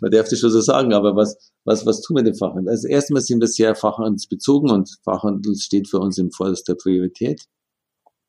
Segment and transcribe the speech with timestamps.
[0.00, 2.70] man darf das schon so sagen, aber was, was, was tun wir dem Fachhandel?
[2.70, 7.44] Also erstmal sind wir sehr fachhandelsbezogen und Fachhandel steht für uns im vorderster Priorität.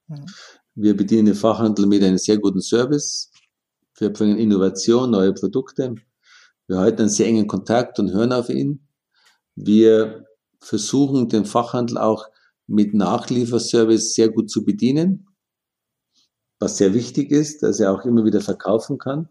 [0.07, 0.25] Mhm.
[0.75, 3.31] Wir bedienen den Fachhandel mit einem sehr guten Service.
[3.97, 5.95] Wir bringen Innovation, neue Produkte.
[6.67, 8.87] Wir halten einen sehr engen Kontakt und hören auf ihn.
[9.55, 10.25] Wir
[10.59, 12.27] versuchen den Fachhandel auch
[12.67, 15.27] mit Nachlieferservice sehr gut zu bedienen,
[16.59, 19.29] was sehr wichtig ist, dass er auch immer wieder verkaufen kann.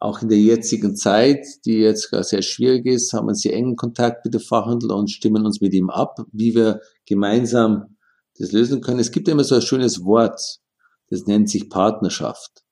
[0.00, 4.24] Auch in der jetzigen Zeit, die jetzt sehr schwierig ist, haben wir sehr engen Kontakt
[4.24, 7.96] mit dem Fachhandel und stimmen uns mit ihm ab, wie wir gemeinsam
[8.38, 9.00] das lösen können.
[9.00, 10.40] Es gibt immer so ein schönes Wort,
[11.10, 12.64] das nennt sich Partnerschaft.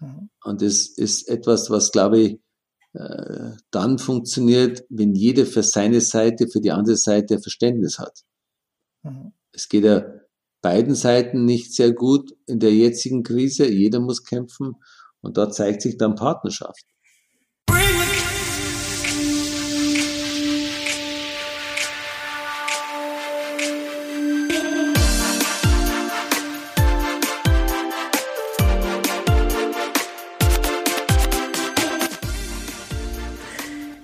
[0.00, 0.28] Mhm.
[0.44, 2.40] Und das ist etwas, was, glaube ich,
[2.92, 8.24] äh, dann funktioniert, wenn jeder für seine Seite, für die andere Seite Verständnis hat.
[9.02, 9.32] Mhm.
[9.52, 10.04] Es geht ja
[10.60, 13.70] beiden Seiten nicht sehr gut in der jetzigen Krise.
[13.70, 14.76] Jeder muss kämpfen
[15.22, 16.84] und da zeigt sich dann Partnerschaft.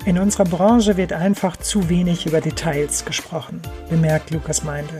[0.06, 4.98] In unserer Branche wird einfach zu wenig über Details gesprochen, bemerkt Lukas Meindl.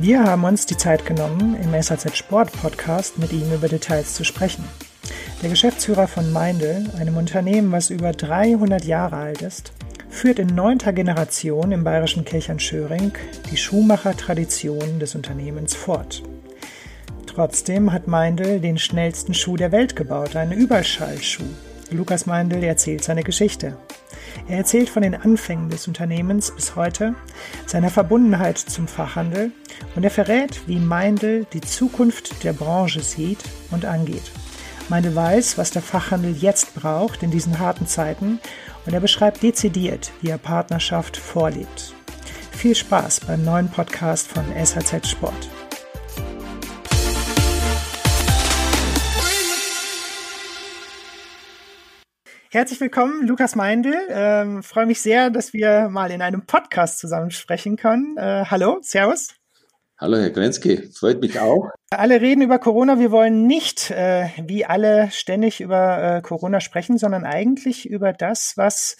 [0.00, 4.22] Wir haben uns die Zeit genommen, im SAZ Sport Podcast mit ihm über Details zu
[4.22, 4.62] sprechen.
[5.42, 9.72] Der Geschäftsführer von Meindl, einem Unternehmen, was über 300 Jahre alt ist,
[10.08, 13.10] führt in neunter Generation im bayerischen Kirchern-Schöring
[13.50, 16.22] die Schuhmacher-Tradition des Unternehmens fort.
[17.26, 21.42] Trotzdem hat Meindl den schnellsten Schuh der Welt gebaut, einen Überschallschuh.
[21.90, 23.76] Lukas Meindl erzählt seine Geschichte.
[24.46, 27.14] Er erzählt von den Anfängen des Unternehmens bis heute,
[27.66, 29.50] seiner Verbundenheit zum Fachhandel
[29.96, 34.30] und er verrät, wie Meindl die Zukunft der Branche sieht und angeht.
[34.88, 38.38] Meindl weiß, was der Fachhandel jetzt braucht in diesen harten Zeiten
[38.86, 41.94] und er beschreibt dezidiert, wie er Partnerschaft vorlebt.
[42.52, 45.48] Viel Spaß beim neuen Podcast von SHZ Sport.
[52.58, 53.94] Herzlich willkommen, Lukas Meindl.
[54.10, 58.16] Ähm, Freue mich sehr, dass wir mal in einem Podcast zusammen sprechen können.
[58.16, 59.28] Äh, hallo, Servus.
[59.96, 60.90] Hallo, Herr Grenzke.
[60.92, 61.70] Freut mich auch.
[61.90, 62.98] Alle reden über Corona.
[62.98, 68.54] Wir wollen nicht, äh, wie alle, ständig über äh, Corona sprechen, sondern eigentlich über das,
[68.56, 68.96] was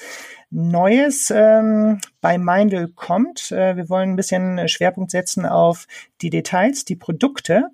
[0.51, 3.51] Neues ähm, bei Meindl kommt.
[3.51, 5.89] Äh, wir wollen ein bisschen Schwerpunkt setzen auf
[6.21, 7.65] die Details, die Produkte,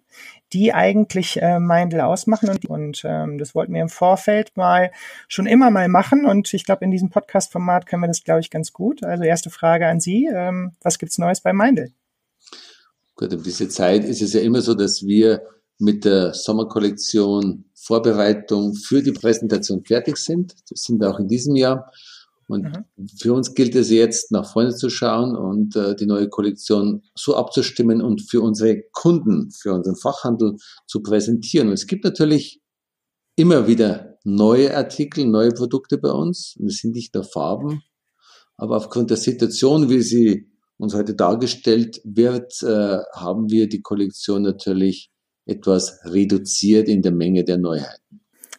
[0.55, 2.49] die eigentlich äh, Meindl ausmachen.
[2.49, 4.93] Und, und ähm, das wollten wir im Vorfeld mal
[5.29, 6.25] schon immer mal machen.
[6.25, 9.03] Und ich glaube, in diesem Podcast-Format können wir das, glaube ich, ganz gut.
[9.03, 10.31] Also erste Frage an Sie.
[10.33, 11.91] Ähm, was gibt's Neues bei Meindl?
[13.17, 15.43] Gut, um diese Zeit ist es ja immer so, dass wir
[15.79, 20.55] mit der Sommerkollektion Vorbereitung für die Präsentation fertig sind.
[20.71, 21.91] Das sind wir auch in diesem Jahr.
[22.49, 23.09] Und mhm.
[23.19, 27.37] für uns gilt es jetzt, nach vorne zu schauen und äh, die neue Kollektion so
[27.37, 30.57] abzustimmen und für unsere Kunden, für unseren Fachhandel
[30.87, 31.69] zu präsentieren.
[31.69, 32.61] Und es gibt natürlich
[33.37, 36.57] immer wieder neue Artikel, neue Produkte bei uns.
[36.59, 37.83] Und es sind nicht nur Farben,
[38.57, 44.43] aber aufgrund der Situation, wie sie uns heute dargestellt wird, äh, haben wir die Kollektion
[44.43, 45.11] natürlich
[45.47, 48.04] etwas reduziert in der Menge der Neuheiten.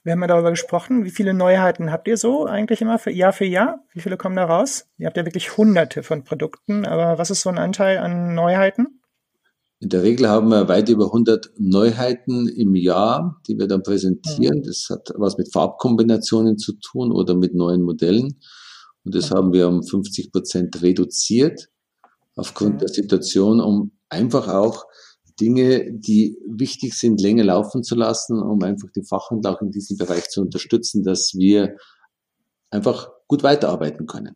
[0.06, 3.34] Wir haben ja darüber gesprochen, wie viele Neuheiten habt ihr so eigentlich immer für Jahr
[3.34, 3.84] für Jahr?
[3.92, 4.86] Wie viele kommen da raus?
[5.00, 9.02] Ihr habt ja wirklich hunderte von Produkten, aber was ist so ein Anteil an Neuheiten?
[9.80, 14.62] In der Regel haben wir weit über 100 Neuheiten im Jahr, die wir dann präsentieren.
[14.62, 18.40] Das hat was mit Farbkombinationen zu tun oder mit neuen Modellen.
[19.06, 21.70] Und das haben wir um 50 Prozent reduziert
[22.36, 24.86] aufgrund der Situation, um einfach auch
[25.40, 29.98] Dinge, die wichtig sind, länger laufen zu lassen, um einfach die Fachhandel auch in diesem
[29.98, 31.78] Bereich zu unterstützen, dass wir
[32.70, 34.36] einfach gut weiterarbeiten können.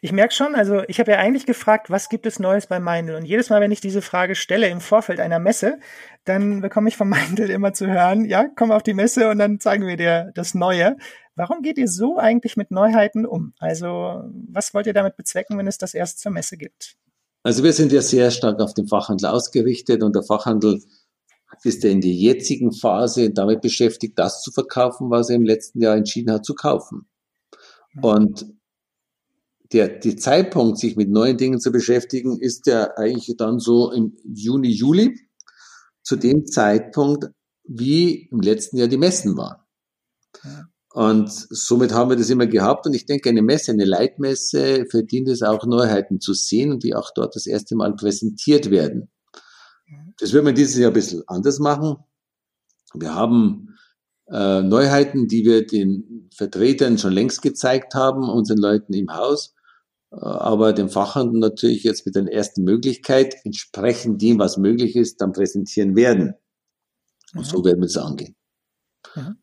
[0.00, 3.14] Ich merke schon, also ich habe ja eigentlich gefragt, was gibt es Neues bei Meindl?
[3.14, 5.78] Und jedes Mal, wenn ich diese Frage stelle im Vorfeld einer Messe,
[6.24, 9.60] dann bekomme ich von Meindl immer zu hören, ja, komm auf die Messe und dann
[9.60, 10.96] zeigen wir dir das Neue.
[11.34, 13.54] Warum geht ihr so eigentlich mit Neuheiten um?
[13.58, 16.96] Also was wollt ihr damit bezwecken, wenn es das erst zur Messe gibt?
[17.42, 20.80] Also wir sind ja sehr stark auf den Fachhandel ausgerichtet und der Fachhandel
[21.64, 25.80] ist ja in der jetzigen Phase damit beschäftigt, das zu verkaufen, was er im letzten
[25.80, 27.08] Jahr entschieden hat zu kaufen.
[28.00, 28.46] Und
[29.72, 34.16] der, der Zeitpunkt, sich mit neuen Dingen zu beschäftigen, ist ja eigentlich dann so im
[34.24, 35.18] Juni, Juli,
[36.02, 37.26] zu dem Zeitpunkt,
[37.64, 39.62] wie im letzten Jahr die Messen waren.
[40.94, 42.86] Und somit haben wir das immer gehabt.
[42.86, 46.94] Und ich denke, eine Messe, eine Leitmesse, verdient es auch Neuheiten zu sehen und die
[46.94, 49.10] auch dort das erste Mal präsentiert werden.
[50.18, 51.96] Das wird man dieses Jahr ein bisschen anders machen.
[52.94, 53.74] Wir haben
[54.30, 59.54] äh, Neuheiten, die wir den Vertretern schon längst gezeigt haben, unseren Leuten im Haus,
[60.10, 65.20] äh, aber dem Fachhandel natürlich jetzt mit der ersten Möglichkeit, entsprechend dem, was möglich ist,
[65.20, 66.34] dann präsentieren werden.
[67.34, 67.44] Und mhm.
[67.44, 68.36] so werden wir es angehen.
[69.16, 69.36] Mhm.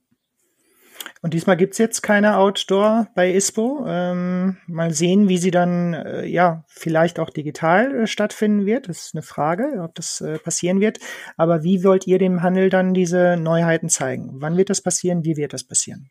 [1.21, 3.83] Und diesmal gibt's jetzt keine Outdoor bei ISPO.
[3.86, 8.88] Ähm, mal sehen, wie sie dann äh, ja vielleicht auch digital äh, stattfinden wird.
[8.88, 11.00] Das ist eine Frage, ob das äh, passieren wird.
[11.36, 14.30] Aber wie wollt ihr dem Handel dann diese Neuheiten zeigen?
[14.36, 15.25] Wann wird das passieren?
[15.25, 16.10] Wie wird das passieren?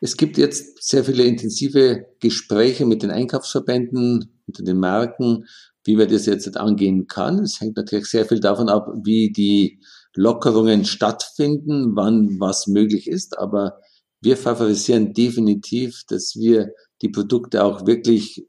[0.00, 5.46] Es gibt jetzt sehr viele intensive Gespräche mit den Einkaufsverbänden, mit den Marken,
[5.84, 7.38] wie man das jetzt angehen kann.
[7.38, 9.80] Es hängt natürlich sehr viel davon ab, wie die
[10.14, 13.38] Lockerungen stattfinden, wann was möglich ist.
[13.38, 13.80] Aber
[14.20, 16.72] wir favorisieren definitiv, dass wir
[17.02, 18.46] die Produkte auch wirklich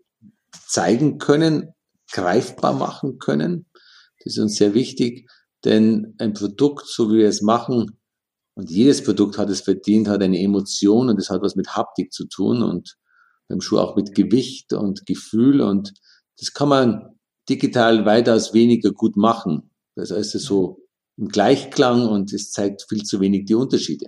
[0.68, 1.74] zeigen können,
[2.12, 3.66] greifbar machen können.
[4.24, 5.30] Das ist uns sehr wichtig,
[5.64, 7.98] denn ein Produkt, so wie wir es machen,
[8.54, 12.12] und jedes Produkt hat es verdient, hat eine Emotion und es hat was mit Haptik
[12.12, 12.98] zu tun und
[13.48, 15.94] beim Schuh auch mit Gewicht und Gefühl und
[16.38, 17.20] das kann man
[17.50, 19.72] digital weitaus weniger gut machen.
[19.96, 20.86] Das heißt, es so
[21.18, 24.08] im Gleichklang und es zeigt viel zu wenig die Unterschiede.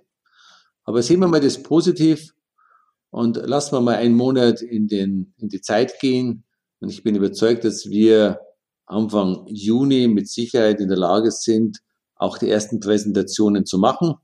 [0.83, 2.33] Aber sehen wir mal das positiv
[3.09, 6.43] und lassen wir mal einen Monat in, den, in die Zeit gehen.
[6.79, 8.39] Und ich bin überzeugt, dass wir
[8.85, 11.79] Anfang Juni mit Sicherheit in der Lage sind,
[12.15, 14.15] auch die ersten Präsentationen zu machen.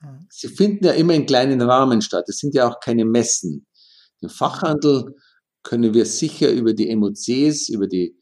[0.00, 0.26] Mhm.
[0.30, 2.24] Sie finden ja immer in kleinen Rahmen statt.
[2.28, 3.66] Es sind ja auch keine Messen.
[4.22, 5.14] Den Fachhandel
[5.62, 8.16] können wir sicher über die MOCs, über die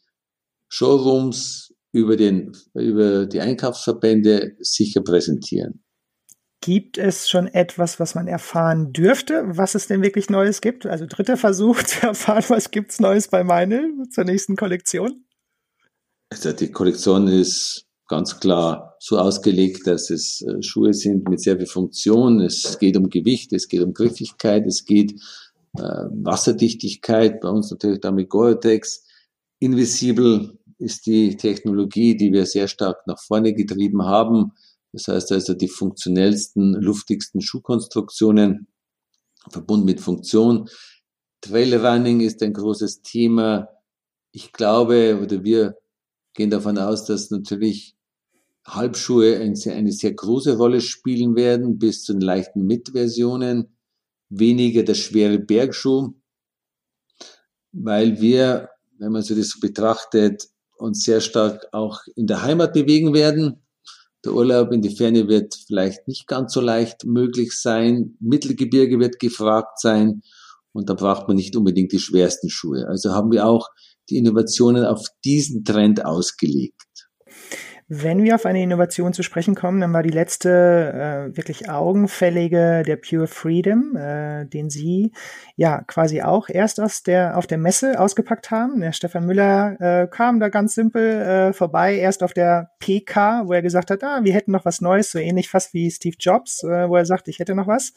[0.69, 5.84] Showrooms, über, den, über die Einkaufsverbände sicher präsentieren.
[6.65, 10.87] Gibt es schon etwas, was man erfahren dürfte, was es denn wirklich Neues gibt?
[10.87, 15.27] Also dritter Versuch zu erfahren, was gibt's Neues bei Meinl zur nächsten Kollektion?
[16.31, 21.59] Also die Kollektion ist ganz klar so ausgelegt, dass es äh, Schuhe sind mit sehr
[21.59, 22.41] viel Funktion.
[22.41, 25.13] Es geht um Gewicht, es geht um Griffigkeit, es geht
[25.77, 29.05] äh, Wasserdichtigkeit, bei uns natürlich damit Gore-Tex.
[29.59, 34.53] Invisible ist die Technologie, die wir sehr stark nach vorne getrieben haben.
[34.95, 38.69] Das heißt also die funktionellsten, luftigsten Schuhkonstruktionen
[39.51, 40.69] verbunden mit Funktion.
[41.41, 43.69] Trailrunning ist ein großes Thema.
[44.31, 45.77] Ich glaube oder wir
[46.35, 47.97] gehen davon aus, dass natürlich
[48.65, 53.77] Halbschuhe eine sehr große Rolle spielen werden, bis zu den leichten Mitversionen,
[54.29, 56.15] weniger der schwere Bergschuh,
[57.73, 60.49] weil wir, wenn man sich das so betrachtet,
[60.79, 63.64] uns sehr stark auch in der Heimat bewegen werden.
[64.25, 68.17] Der Urlaub in die Ferne wird vielleicht nicht ganz so leicht möglich sein.
[68.21, 70.23] Mittelgebirge wird gefragt sein.
[70.73, 72.87] Und da braucht man nicht unbedingt die schwersten Schuhe.
[72.89, 73.69] Also haben wir auch
[74.09, 76.83] die Innovationen auf diesen Trend ausgelegt.
[77.97, 82.83] Wenn wir auf eine Innovation zu sprechen kommen, dann war die letzte äh, wirklich augenfällige
[82.85, 85.13] der Pure Freedom, äh, den Sie
[85.55, 88.81] ja quasi auch erst aus der auf der Messe ausgepackt haben.
[88.81, 93.53] Der Stefan Müller äh, kam da ganz simpel äh, vorbei, erst auf der PK, wo
[93.53, 96.65] er gesagt hat, ah, wir hätten noch was Neues, so ähnlich fast wie Steve Jobs,
[96.65, 97.93] äh, wo er sagt, ich hätte noch was.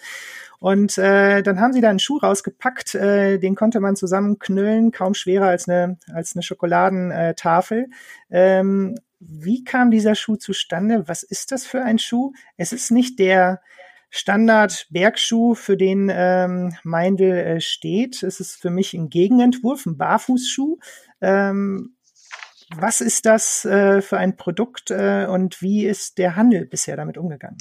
[0.60, 5.16] Und äh, dann haben sie da einen Schuh rausgepackt, äh, den konnte man zusammenknüllen, kaum
[5.16, 7.88] schwerer als eine als eine Schokoladentafel.
[8.30, 11.08] Ähm, wie kam dieser Schuh zustande?
[11.08, 12.34] Was ist das für ein Schuh?
[12.56, 13.62] Es ist nicht der
[14.10, 18.24] Standard-Bergschuh, für den ähm, Meindl äh, steht.
[18.24, 20.78] Es ist für mich ein Gegenentwurf, ein Barfußschuh.
[21.22, 21.96] Ähm,
[22.76, 27.18] was ist das äh, für ein Produkt äh, und wie ist der Handel bisher damit
[27.18, 27.58] umgegangen?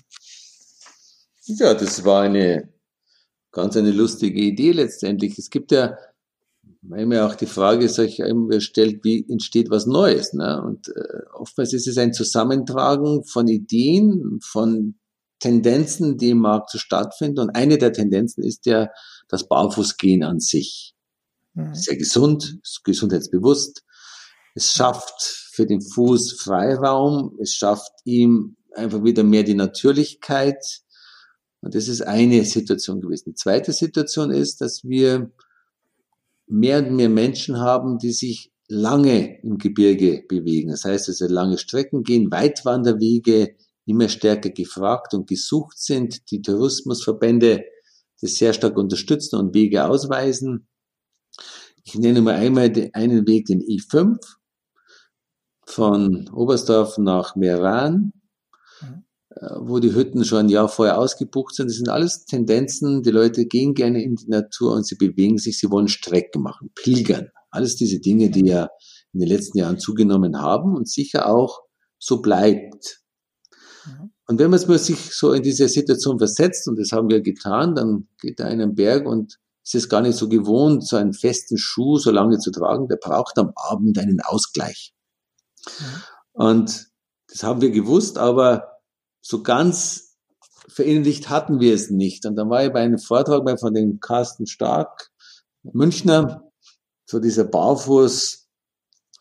[1.44, 2.68] Ja, das war eine
[3.52, 5.38] ganz eine lustige Idee letztendlich.
[5.38, 5.96] Es gibt ja
[6.88, 10.32] manchmal auch die Frage sich immer stellt, wie entsteht was Neues.
[10.32, 10.62] Ne?
[10.62, 14.96] Und äh, oftmals ist es ein Zusammentragen von Ideen, von
[15.38, 17.40] Tendenzen, die im Markt so stattfinden.
[17.40, 18.88] Und eine der Tendenzen ist ja
[19.28, 20.94] das Barfußgehen an sich.
[21.54, 21.74] Mhm.
[21.74, 23.82] Sehr gesund, gesundheitsbewusst.
[24.54, 25.20] Es schafft
[25.52, 27.36] für den Fuß Freiraum.
[27.40, 30.82] Es schafft ihm einfach wieder mehr die Natürlichkeit.
[31.60, 33.30] Und das ist eine Situation gewesen.
[33.30, 35.30] Die zweite Situation ist, dass wir
[36.46, 40.70] mehr und mehr Menschen haben, die sich lange im Gebirge bewegen.
[40.70, 46.30] Das heißt, dass sie lange Strecken gehen, Weitwanderwege immer stärker gefragt und gesucht sind.
[46.30, 47.64] Die Tourismusverbände
[48.20, 50.68] das sehr stark unterstützen und Wege ausweisen.
[51.84, 54.18] Ich nenne mal einmal einen Weg, den I5
[55.66, 58.12] von Oberstdorf nach Meran.
[59.60, 61.68] Wo die Hütten schon ein Jahr vorher ausgebucht sind.
[61.68, 63.02] Das sind alles Tendenzen.
[63.02, 66.70] Die Leute gehen gerne in die Natur und sie bewegen sich, sie wollen Strecken machen,
[66.74, 67.28] pilgern.
[67.50, 68.70] Alles diese Dinge, die ja
[69.12, 71.60] in den letzten Jahren zugenommen haben und sicher auch
[71.98, 73.02] so bleibt.
[73.84, 74.12] Mhm.
[74.26, 78.08] Und wenn man sich so in diese Situation versetzt, und das haben wir getan, dann
[78.20, 81.58] geht er in einen Berg und es ist gar nicht so gewohnt, so einen festen
[81.58, 82.88] Schuh so lange zu tragen.
[82.88, 84.94] Der braucht am Abend einen Ausgleich.
[85.66, 86.02] Mhm.
[86.32, 86.86] Und
[87.28, 88.75] das haben wir gewusst, aber
[89.26, 90.16] so ganz
[90.68, 92.26] verinnerlicht hatten wir es nicht.
[92.26, 95.10] Und dann war ich bei einem Vortrag bei von dem Carsten Stark,
[95.64, 96.44] Münchner,
[97.06, 98.46] so dieser Barfuß,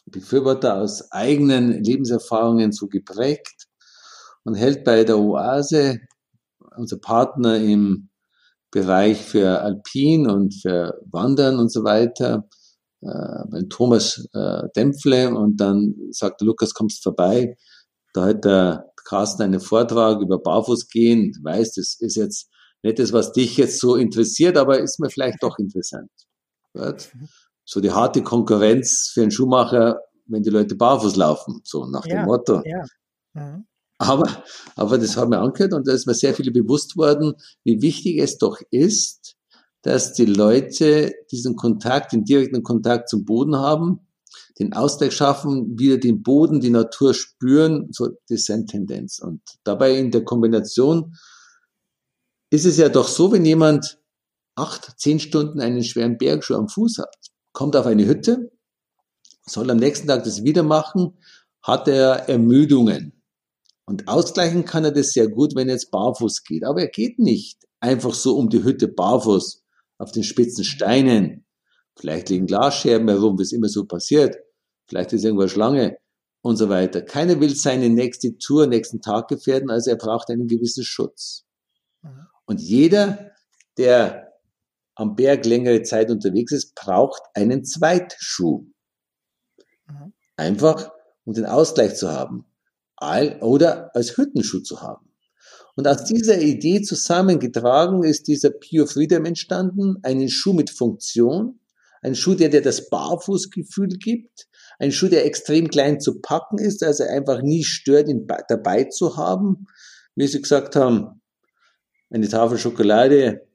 [0.06, 3.66] Befürworter aus eigenen Lebenserfahrungen so geprägt
[4.44, 6.02] und hält bei der Oase,
[6.78, 8.10] unser Partner im
[8.70, 12.48] Bereich für Alpin und für Wandern und so weiter,
[13.02, 17.58] äh, bei Thomas äh, Dämpfle und dann sagt Lukas, kommst vorbei.
[18.14, 21.32] Da hat der Carsten einen Vortrag über Barfußgehen.
[21.32, 22.50] Du weißt, das ist jetzt
[22.84, 26.12] nicht das, was dich jetzt so interessiert, aber ist mir vielleicht doch interessant.
[26.74, 27.10] Right?
[27.64, 32.18] So die harte Konkurrenz für einen Schuhmacher, wenn die Leute barfuß laufen, so nach ja,
[32.18, 32.62] dem Motto.
[32.66, 32.84] Ja.
[33.34, 33.66] Mhm.
[33.98, 34.44] Aber,
[34.76, 37.34] aber das haben wir angehört und da ist mir sehr viel bewusst worden,
[37.64, 39.36] wie wichtig es doch ist,
[39.84, 44.08] dass die Leute diesen Kontakt, den direkten Kontakt zum Boden haben,
[44.60, 49.20] den Ausgleich schaffen, wieder den Boden, die Natur spüren, so das ist eine Tendenz.
[49.20, 51.16] Und dabei in der Kombination
[52.50, 54.00] ist es ja doch so, wenn jemand
[54.56, 57.16] acht, zehn Stunden einen schweren Bergschuh am Fuß hat,
[57.52, 58.52] kommt auf eine Hütte,
[59.46, 61.18] soll am nächsten Tag das wieder machen,
[61.62, 63.24] hat er Ermüdungen.
[63.86, 66.64] Und ausgleichen kann er das sehr gut, wenn er jetzt barfuß geht.
[66.64, 69.64] Aber er geht nicht einfach so um die Hütte barfuß
[69.98, 71.46] auf den spitzen Steinen.
[71.98, 74.38] Vielleicht liegen Glasscherben herum, wie es immer so passiert.
[74.88, 75.98] Vielleicht ist irgendwo eine Schlange
[76.42, 77.02] und so weiter.
[77.02, 81.46] Keiner will seine nächste Tour, nächsten Tag gefährden, also er braucht einen gewissen Schutz.
[82.02, 82.28] Mhm.
[82.46, 83.32] Und jeder,
[83.78, 84.34] der
[84.96, 88.66] am Berg längere Zeit unterwegs ist, braucht einen Zweitschuh.
[89.88, 90.14] Mhm.
[90.38, 90.92] Einfach,
[91.26, 92.46] um den Ausgleich zu haben
[93.42, 95.12] oder als Hüttenschuh zu haben.
[95.76, 101.60] Und aus dieser Idee zusammengetragen ist dieser Pure Freedom entstanden, einen Schuh mit Funktion,
[102.06, 104.48] ein Schuh, der dir das Barfußgefühl gibt,
[104.78, 109.18] ein Schuh, der extrem klein zu packen ist, also einfach nie stört, ihn dabei zu
[109.18, 109.66] haben.
[110.16, 111.22] Wie Sie gesagt haben,
[112.12, 113.48] eine Tafel Schokolade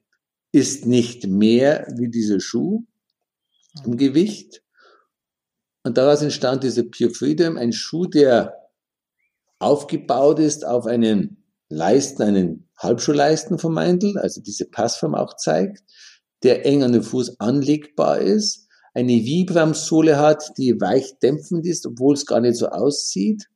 [0.51, 2.83] ist nicht mehr wie dieser Schuh
[3.85, 4.61] im Gewicht.
[5.83, 8.57] Und daraus entstand dieser Pure Freedom, ein Schuh, der
[9.59, 15.83] aufgebaut ist auf einen Leisten, einen Halbschuhleisten vom Meindl, also diese Passform auch zeigt,
[16.43, 22.15] der eng an den Fuß anlegbar ist, eine Vibram-Sohle hat, die weich dämpfend ist, obwohl
[22.15, 23.49] es gar nicht so aussieht.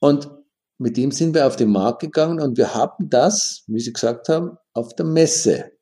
[0.00, 0.30] Und
[0.78, 4.28] mit dem sind wir auf den Markt gegangen und wir haben das, wie Sie gesagt
[4.28, 5.72] haben, auf der Messe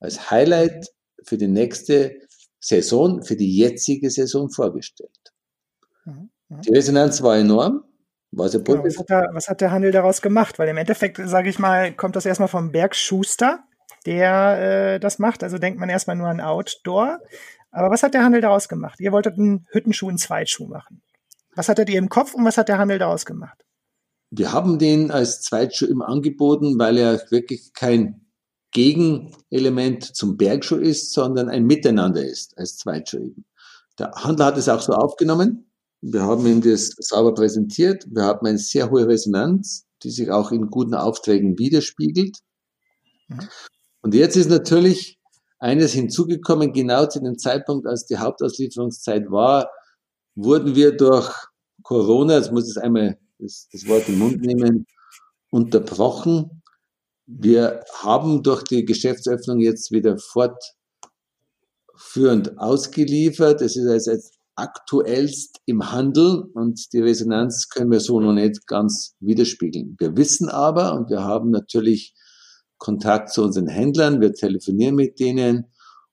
[0.00, 0.86] als Highlight
[1.24, 2.16] für die nächste
[2.60, 5.32] Saison, für die jetzige Saison vorgestellt.
[6.04, 6.30] Mhm.
[6.48, 6.60] Mhm.
[6.62, 7.84] Die Resonanz war enorm.
[8.30, 10.58] Was, genau, was, hat der, was hat der Handel daraus gemacht?
[10.58, 13.64] Weil im Endeffekt, sage ich mal, kommt das erstmal vom Bergschuster,
[14.08, 15.42] der äh, das macht.
[15.42, 17.18] Also denkt man erstmal nur an Outdoor.
[17.70, 18.98] Aber was hat der Handel daraus gemacht?
[19.00, 21.02] Ihr wolltet einen Hüttenschuh, einen Zweitschuh machen.
[21.54, 23.64] Was hattet ihr im Kopf und was hat der Handel daraus gemacht?
[24.30, 28.26] Wir haben den als Zweitschuh immer angeboten, weil er wirklich kein
[28.72, 33.44] Gegenelement zum Bergschuh ist, sondern ein Miteinander ist als Zweitschuh eben.
[33.98, 35.68] Der Handel hat es auch so aufgenommen
[36.00, 38.06] wir haben ihm das sauber präsentiert.
[38.10, 42.38] Wir haben eine sehr hohe Resonanz, die sich auch in guten Aufträgen widerspiegelt.
[43.28, 43.48] Mhm.
[44.02, 45.18] Und jetzt ist natürlich
[45.58, 49.70] eines hinzugekommen, genau zu dem Zeitpunkt, als die Hauptauslieferungszeit war,
[50.34, 51.32] wurden wir durch
[51.82, 54.86] Corona, jetzt muss ich einmal das, das Wort im Mund nehmen,
[55.50, 56.62] unterbrochen.
[57.26, 63.62] Wir haben durch die Geschäftsöffnung jetzt wieder fortführend ausgeliefert.
[63.62, 68.66] Es ist also jetzt aktuellst im Handel und die Resonanz können wir so noch nicht
[68.66, 69.96] ganz widerspiegeln.
[69.98, 72.14] Wir wissen aber und wir haben natürlich
[72.78, 75.66] Kontakt zu unseren Händlern, wir telefonieren mit denen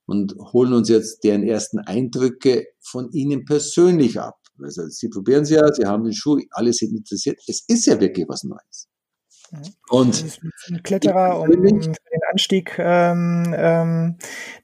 [0.06, 4.38] und holen uns jetzt deren ersten Eindrücke von ihnen persönlich ab.
[4.62, 7.40] Also sie probieren es ja, sie haben den Schuh, alle sind interessiert.
[7.48, 8.88] Es ist ja wirklich was Neues.
[9.90, 11.96] Und ein Kletterer, den
[12.36, 14.18] Anstieg ähm, ähm,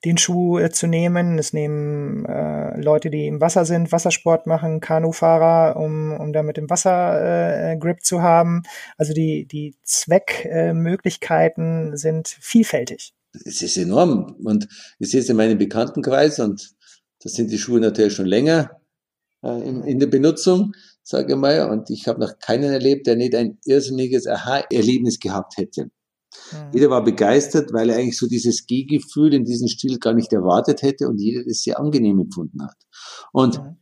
[0.04, 1.40] den Schuh äh, zu nehmen.
[1.40, 6.58] Es nehmen äh, Leute, die im Wasser sind, Wassersport machen, Kanufahrer, um, um da mit
[6.58, 8.64] dem Wasser äh, Grip zu haben.
[8.98, 13.14] Also die, die Zweckmöglichkeiten äh, sind vielfältig.
[13.46, 14.36] Es ist enorm.
[14.44, 14.68] Und
[15.00, 16.74] ich sehe es in meinem Bekanntenkreis und
[17.24, 18.82] da sind die Schuhe natürlich schon länger
[19.44, 20.74] äh, in, in der Benutzung
[21.04, 21.70] sage mal.
[21.70, 25.90] Und ich habe noch keinen erlebt, der nicht ein irrsinniges Aha-Erlebnis gehabt hätte.
[26.52, 26.58] Mhm.
[26.74, 30.82] Jeder war begeistert, weil er eigentlich so dieses Gehgefühl in diesem Stil gar nicht erwartet
[30.82, 32.78] hätte und jeder das sehr angenehm empfunden hat.
[33.32, 33.78] Und mhm.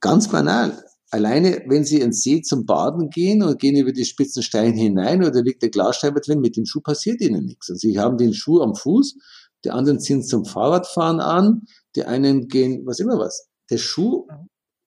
[0.00, 4.42] ganz banal, alleine, wenn Sie ins See zum Baden gehen und gehen über die spitzen
[4.42, 7.68] Steine hinein oder liegt der Glasscheibe drin, mit dem Schuh passiert Ihnen nichts.
[7.68, 9.16] Und Sie haben den Schuh am Fuß,
[9.64, 11.62] die anderen ziehen zum Fahrradfahren an,
[11.94, 13.48] die einen gehen, was immer was.
[13.70, 14.26] Der Schuh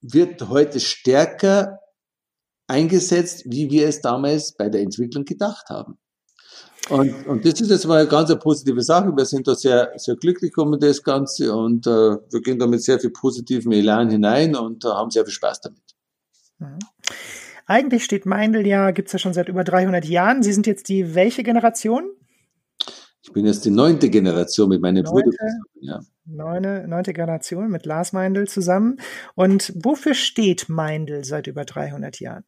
[0.02, 1.78] wird heute stärker
[2.66, 5.98] eingesetzt, wie wir es damals bei der Entwicklung gedacht haben.
[6.88, 9.12] Und, und das ist jetzt mal eine ganz eine positive Sache.
[9.16, 12.82] Wir sind da sehr, sehr glücklich um das Ganze und äh, wir gehen da mit
[12.82, 15.82] sehr viel positiven Elan hinein und äh, haben sehr viel Spaß damit.
[16.58, 16.78] Mhm.
[17.66, 20.44] Eigentlich steht Meindl ja, gibt es ja schon seit über 300 Jahren.
[20.44, 22.08] Sie sind jetzt die welche Generation?
[23.22, 25.36] Ich bin jetzt die neunte Generation mit meinem neunte, Bruder.
[25.80, 26.00] Ja.
[26.24, 28.98] Neune, neunte Generation mit Lars Meindl zusammen.
[29.34, 32.44] Und wofür steht Meindl seit über 300 Jahren?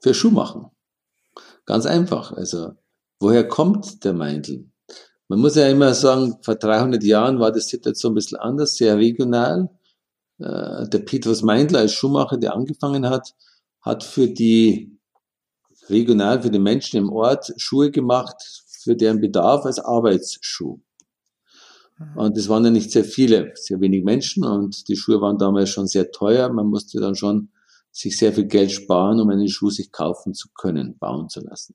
[0.00, 0.66] Für Schuhmachen.
[1.68, 2.32] Ganz einfach.
[2.32, 2.72] Also,
[3.20, 4.70] woher kommt der Meindl?
[5.28, 8.96] Man muss ja immer sagen, vor 300 Jahren war die Situation ein bisschen anders, sehr
[8.96, 9.68] regional.
[10.38, 13.34] Äh, der Petrus Meindl als Schuhmacher, der angefangen hat,
[13.82, 14.98] hat für die
[15.90, 18.36] regional für die Menschen im Ort Schuhe gemacht
[18.82, 20.80] für deren Bedarf als Arbeitsschuh.
[21.98, 22.16] Mhm.
[22.16, 25.68] Und es waren ja nicht sehr viele, sehr wenig Menschen und die Schuhe waren damals
[25.68, 26.50] schon sehr teuer.
[26.50, 27.50] Man musste dann schon
[27.90, 31.74] sich sehr viel Geld sparen, um einen Schuh sich kaufen zu können, bauen zu lassen.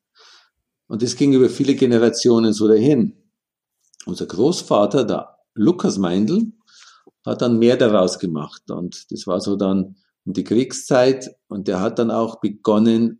[0.87, 3.17] Und das ging über viele Generationen so dahin.
[4.05, 6.53] Unser Großvater, der Lukas Meindl,
[7.25, 8.69] hat dann mehr daraus gemacht.
[8.69, 11.35] Und das war so dann um die Kriegszeit.
[11.47, 13.19] Und der hat dann auch begonnen,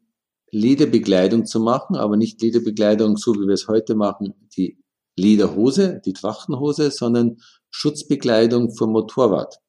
[0.51, 4.77] Lederbekleidung zu machen, aber nicht Lederbekleidung, so wie wir es heute machen, die
[5.15, 7.37] Lederhose, die Trachtenhose, sondern
[7.71, 9.59] Schutzbekleidung für Motorrad.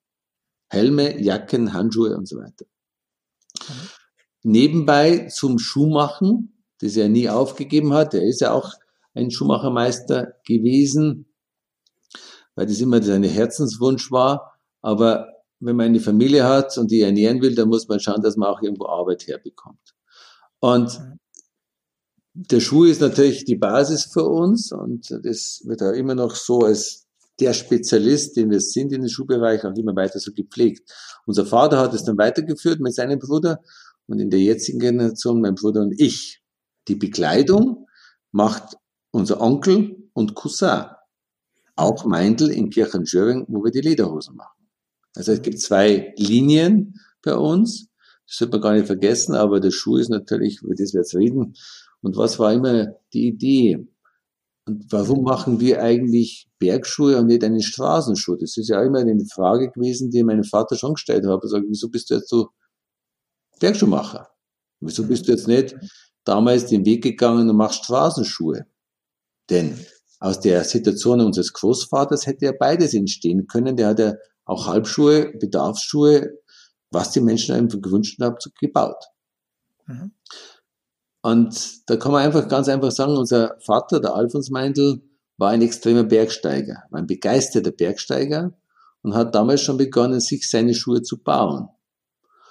[0.68, 2.66] Helme, Jacken, Handschuhe und so weiter.
[4.42, 8.72] Nebenbei zum Schuhmachen, das er nie aufgegeben hat, er ist ja auch
[9.14, 11.26] ein Schuhmachermeister gewesen,
[12.54, 14.58] weil das immer sein Herzenswunsch war.
[14.82, 15.28] Aber
[15.60, 18.48] wenn man eine Familie hat und die ernähren will, dann muss man schauen, dass man
[18.48, 19.94] auch irgendwo Arbeit herbekommt.
[20.58, 21.00] Und
[22.34, 26.60] der Schuh ist natürlich die Basis für uns und das wird auch immer noch so
[26.60, 27.03] als
[27.40, 30.90] der Spezialist, den wir sind in den Schuhbereich, auch immer weiter so gepflegt.
[31.26, 33.60] Unser Vater hat es dann weitergeführt mit seinem Bruder
[34.06, 36.42] und in der jetzigen Generation mein Bruder und ich.
[36.88, 37.86] Die Bekleidung
[38.30, 38.76] macht
[39.10, 40.84] unser Onkel und Cousin.
[41.76, 44.68] Auch Meindl in Kirchenschöring, wo wir die Lederhosen machen.
[45.16, 47.88] Also es gibt zwei Linien bei uns
[48.26, 51.14] das sollte man gar nicht vergessen, aber der Schuh ist natürlich, über das wir jetzt
[51.14, 51.54] reden.
[52.00, 53.86] Und was war immer die Idee?
[54.66, 58.36] Und warum machen wir eigentlich Bergschuhe und nicht einen Straßenschuh?
[58.36, 61.42] Das ist ja immer eine Frage gewesen, die mein Vater schon gestellt hat.
[61.42, 62.48] Er sagt, wieso bist du jetzt so
[63.60, 64.28] Bergschuhmacher?
[64.80, 65.76] Wieso bist du jetzt nicht
[66.24, 68.66] damals den Weg gegangen und machst Straßenschuhe?
[69.50, 69.78] Denn
[70.18, 73.76] aus der Situation unseres Großvaters hätte ja beides entstehen können.
[73.76, 74.14] Der hat ja
[74.46, 76.38] auch Halbschuhe, Bedarfsschuhe
[76.94, 79.04] was die Menschen einfach gewünscht haben, gebaut.
[79.86, 80.12] Mhm.
[81.24, 85.00] Und da kann man einfach ganz einfach sagen, unser Vater, der Alfons Meindl,
[85.38, 88.52] war ein extremer Bergsteiger, war ein begeisterter Bergsteiger
[89.00, 91.70] und hat damals schon begonnen, sich seine Schuhe zu bauen.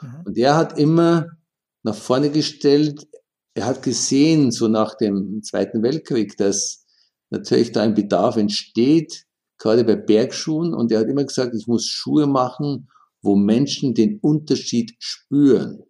[0.01, 0.23] Mhm.
[0.25, 1.37] Und er hat immer
[1.83, 3.07] nach vorne gestellt,
[3.53, 6.87] er hat gesehen, so nach dem Zweiten Weltkrieg, dass
[7.29, 9.27] natürlich da ein Bedarf entsteht,
[9.59, 10.73] gerade bei Bergschuhen.
[10.73, 12.89] Und er hat immer gesagt, ich muss Schuhe machen,
[13.21, 15.83] wo Menschen den Unterschied spüren.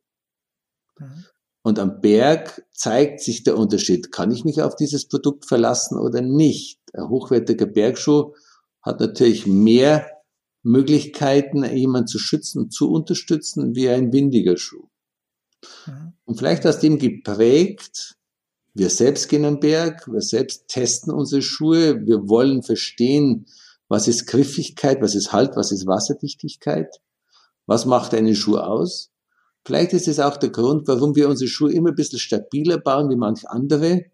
[0.99, 1.23] Mhm.
[1.63, 4.11] Und am Berg zeigt sich der Unterschied.
[4.11, 6.79] Kann ich mich auf dieses Produkt verlassen oder nicht?
[6.93, 8.33] Ein hochwertiger Bergschuh
[8.81, 10.05] hat natürlich mehr
[10.61, 14.87] Möglichkeiten, jemanden zu schützen, zu unterstützen, wie ein windiger Schuh.
[15.87, 16.13] Mhm.
[16.25, 18.15] Und vielleicht aus dem geprägt,
[18.73, 23.45] wir selbst gehen am Berg, wir selbst testen unsere Schuhe, wir wollen verstehen,
[23.87, 26.89] was ist Griffigkeit, was ist Halt, was ist Wasserdichtigkeit.
[27.67, 29.12] Was macht einen Schuh aus?
[29.65, 33.09] Vielleicht ist es auch der Grund, warum wir unsere Schuhe immer ein bisschen stabiler bauen
[33.09, 34.05] wie manch andere,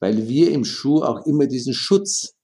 [0.00, 2.34] weil wir im Schuh auch immer diesen Schutz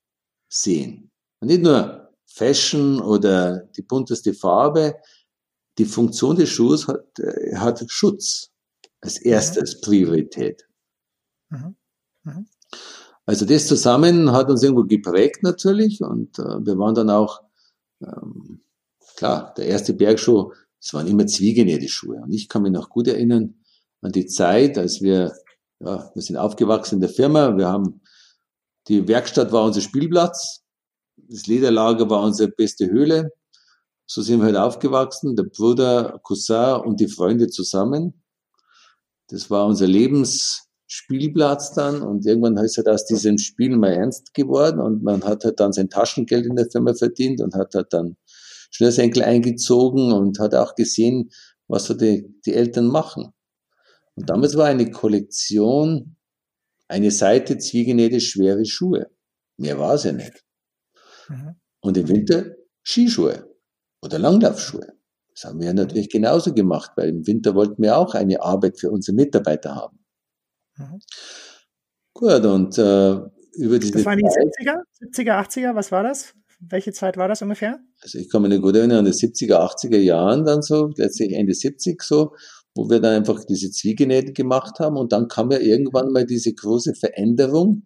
[0.51, 1.11] sehen.
[1.41, 4.97] Und nicht nur Fashion oder die bunteste Farbe.
[5.79, 8.51] Die Funktion des Schuhs hat, äh, hat Schutz
[9.01, 10.69] als erstes Priorität.
[11.49, 11.77] Mhm.
[12.25, 12.47] Mhm.
[13.25, 17.43] Also das zusammen hat uns irgendwo geprägt natürlich und äh, wir waren dann auch
[18.03, 18.63] ähm,
[19.17, 22.21] Klar, der erste Bergschuh, es waren immer zwiegenähte Schuhe.
[22.23, 23.55] Und ich kann mich noch gut erinnern
[24.01, 25.33] an die Zeit, als wir,
[25.79, 28.01] ja, wir sind aufgewachsen in der Firma, wir haben,
[28.89, 30.65] die Werkstatt war unser Spielplatz,
[31.17, 33.31] das Lederlager war unsere beste Höhle.
[34.07, 38.21] So sind wir halt aufgewachsen, der Bruder, Cousin und die Freunde zusammen.
[39.29, 44.81] Das war unser Lebensspielplatz dann und irgendwann ist halt aus diesem Spiel mal ernst geworden
[44.81, 48.17] und man hat halt dann sein Taschengeld in der Firma verdient und hat halt dann
[48.73, 51.31] Schnürsenkel eingezogen und hat auch gesehen,
[51.69, 53.33] was so die, die Eltern machen.
[54.15, 56.17] Und damals war eine Kollektion,
[56.89, 59.11] eine Seite zwiegenähte schwere Schuhe.
[59.57, 60.45] Mehr war es ja nicht.
[61.29, 61.57] Mhm.
[61.81, 63.49] Und im Winter Skischuhe
[64.03, 64.93] oder Langlaufschuhe.
[65.35, 68.91] Das haben wir natürlich genauso gemacht, weil im Winter wollten wir auch eine Arbeit für
[68.91, 70.05] unsere Mitarbeiter haben.
[70.77, 71.01] Mhm.
[72.13, 73.13] Gut, und äh,
[73.55, 73.93] über diese.
[73.93, 76.35] Das waren die 70er, 70er, 80er, was war das?
[76.69, 77.81] Welche Zeit war das ungefähr?
[78.01, 81.55] Also ich kann mich gut erinnern, an die 70er, 80er Jahren dann so, letztlich Ende
[81.55, 82.35] 70 so,
[82.75, 86.55] wo wir dann einfach diese Zwiegenähte gemacht haben und dann kam ja irgendwann mal diese
[86.55, 87.83] große Veränderung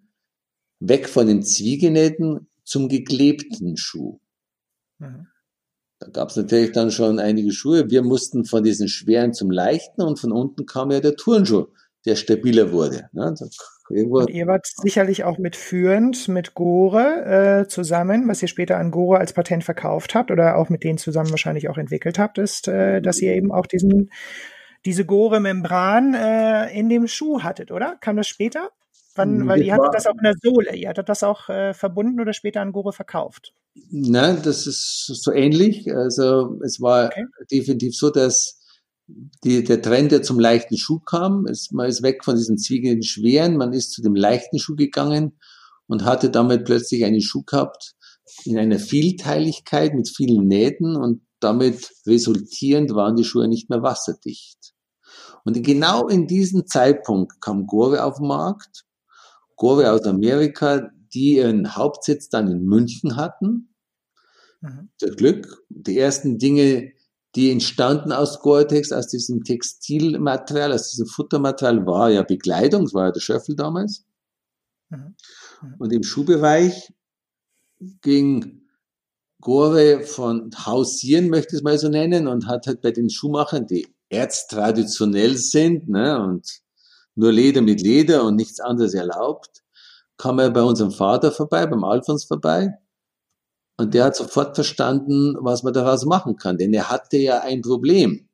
[0.80, 4.20] weg von den Zwiegenähten zum geklebten Schuh.
[4.98, 5.26] Mhm.
[5.98, 7.90] Da gab es natürlich dann schon einige Schuhe.
[7.90, 11.68] Wir mussten von diesen schweren zum leichten und von unten kam ja der Turnschuh,
[12.04, 13.08] der stabiler wurde.
[13.12, 13.34] Ne?
[13.88, 19.18] Und ihr wart sicherlich auch mitführend mit Gore äh, zusammen, was ihr später an Gore
[19.18, 23.00] als Patent verkauft habt oder auch mit denen zusammen wahrscheinlich auch entwickelt habt, ist, äh,
[23.00, 24.10] dass ihr eben auch diesen
[24.84, 27.96] diese Gore-Membran äh, in dem Schuh hattet, oder?
[28.00, 28.70] Kam das später?
[29.16, 32.20] Wann, weil ihr hattet das auch in der Sohle, ihr hattet das auch äh, verbunden
[32.20, 33.54] oder später an Gore verkauft?
[33.90, 35.92] Nein, das ist so ähnlich.
[35.92, 37.24] Also es war okay.
[37.50, 38.60] definitiv so, dass
[39.08, 43.02] die, der Trend, der zum leichten Schuh kam, ist, man ist weg von diesen zwiegenden
[43.02, 45.38] schweren, man ist zu dem leichten Schuh gegangen
[45.86, 47.94] und hatte damit plötzlich einen Schuh gehabt
[48.44, 54.74] in einer Vielteiligkeit mit vielen Nähten und damit resultierend waren die Schuhe nicht mehr wasserdicht.
[55.44, 58.84] Und genau in diesem Zeitpunkt kam Gore auf den Markt,
[59.54, 63.74] Gore aus Amerika, die ihren Hauptsitz dann in München hatten.
[64.60, 64.90] Mhm.
[65.00, 65.64] Der Glück.
[65.68, 66.92] Die ersten Dinge,
[67.36, 73.06] die entstanden aus Gore-Tex, aus diesem Textilmaterial, aus diesem Futtermaterial, war ja Bekleidung, das war
[73.06, 74.04] ja der Schöffel damals.
[74.88, 75.14] Mhm.
[75.62, 75.74] Mhm.
[75.78, 76.92] Und im Schuhbereich
[78.00, 78.62] ging
[79.40, 83.66] Gore von Hausieren, möchte ich es mal so nennen, und hat halt bei den Schuhmachern,
[83.66, 86.60] die erztraditionell sind ne, und
[87.14, 89.62] nur Leder mit Leder und nichts anderes erlaubt,
[90.16, 92.78] kam er bei unserem Vater vorbei, beim Alfons vorbei.
[93.78, 96.56] Und der hat sofort verstanden, was man daraus machen kann.
[96.56, 98.28] Denn er hatte ja ein Problem.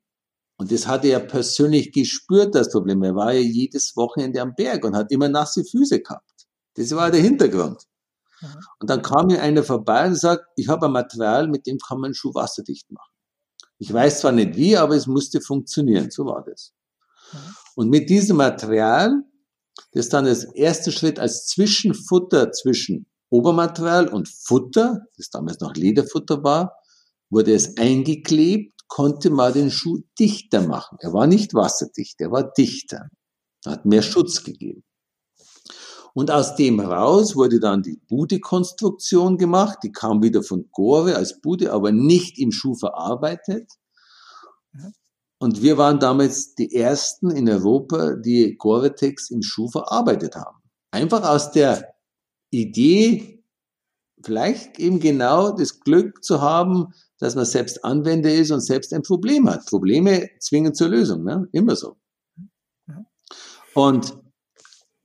[0.57, 3.03] Und das hatte er persönlich gespürt, das Problem.
[3.03, 6.47] Er war ja jedes Wochenende am Berg und hat immer nasse Füße gehabt.
[6.75, 7.83] Das war der Hintergrund.
[8.79, 11.99] Und dann kam mir einer vorbei und sagt, ich habe ein Material, mit dem kann
[11.99, 13.11] man einen Schuh wasserdicht machen.
[13.79, 16.11] Ich weiß zwar nicht wie, aber es musste funktionieren.
[16.11, 16.73] So war das.
[17.75, 19.23] Und mit diesem Material,
[19.91, 26.43] das dann als erster Schritt als Zwischenfutter zwischen Obermaterial und Futter, das damals noch Lederfutter
[26.43, 26.75] war,
[27.31, 30.99] wurde es eingeklebt, konnte man den Schuh dichter machen.
[31.01, 33.09] Er war nicht wasserdicht, er war dichter.
[33.65, 34.83] Hat mehr Schutz gegeben.
[36.13, 39.79] Und aus dem raus wurde dann die Bude-Konstruktion gemacht.
[39.81, 43.71] Die kam wieder von Gore als Bude, aber nicht im Schuh verarbeitet.
[45.39, 50.61] Und wir waren damals die ersten in Europa, die Gore-Tex im Schuh verarbeitet haben.
[50.91, 51.92] Einfach aus der
[52.53, 53.43] Idee,
[54.23, 59.01] vielleicht eben genau das Glück zu haben, dass man selbst Anwender ist und selbst ein
[59.01, 59.65] Problem hat.
[59.65, 61.47] Probleme zwingen zur Lösung, ne?
[61.51, 61.97] immer so.
[63.73, 64.17] Und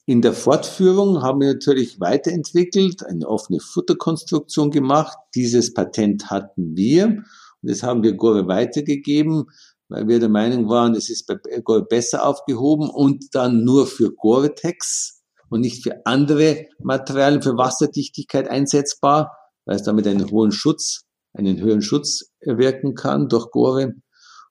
[0.07, 5.17] in der Fortführung haben wir natürlich weiterentwickelt, eine offene Futterkonstruktion gemacht.
[5.35, 9.51] Dieses Patent hatten wir und das haben wir Gore weitergegeben,
[9.89, 14.13] weil wir der Meinung waren, es ist bei Gore besser aufgehoben und dann nur für
[14.13, 15.18] Gore-Tex
[15.51, 21.61] und nicht für andere Materialien für Wasserdichtigkeit einsetzbar, weil es damit einen hohen Schutz, einen
[21.61, 23.95] höheren Schutz erwirken kann durch Gore.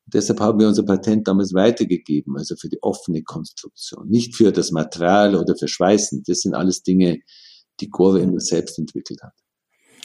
[0.06, 4.72] Deshalb haben wir unser Patent damals weitergegeben, also für die offene Konstruktion, nicht für das
[4.72, 6.24] Material oder für Schweißen.
[6.26, 7.20] Das sind alles Dinge,
[7.82, 9.34] die Gore immer selbst entwickelt hat.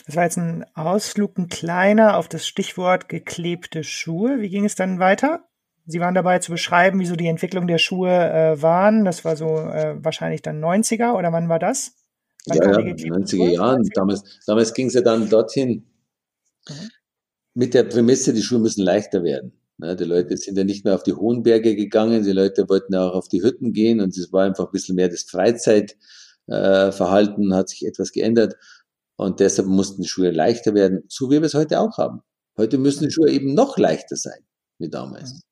[0.07, 4.41] Das war jetzt ein Ausflug, ein kleiner auf das Stichwort geklebte Schuhe.
[4.41, 5.45] Wie ging es dann weiter?
[5.87, 9.05] Sie waren dabei zu beschreiben, wie so die Entwicklung der Schuhe äh, waren.
[9.05, 11.95] Das war so äh, wahrscheinlich dann 90er oder wann war das?
[12.47, 13.89] Wann ja, ja 90er Jahren.
[13.95, 15.87] Damals, damals ging es ja dann dorthin
[16.69, 16.91] mhm.
[17.55, 19.53] mit der Prämisse, die Schuhe müssen leichter werden.
[19.79, 22.95] Ne, die Leute sind ja nicht mehr auf die hohen Berge gegangen, die Leute wollten
[22.95, 27.51] ja auch auf die Hütten gehen und es war einfach ein bisschen mehr das Freizeitverhalten,
[27.51, 28.55] äh, hat sich etwas geändert
[29.17, 32.21] und deshalb mussten die Schuhe leichter werden, so wie wir es heute auch haben.
[32.57, 34.45] Heute müssen die Schuhe eben noch leichter sein
[34.79, 35.43] wie damals.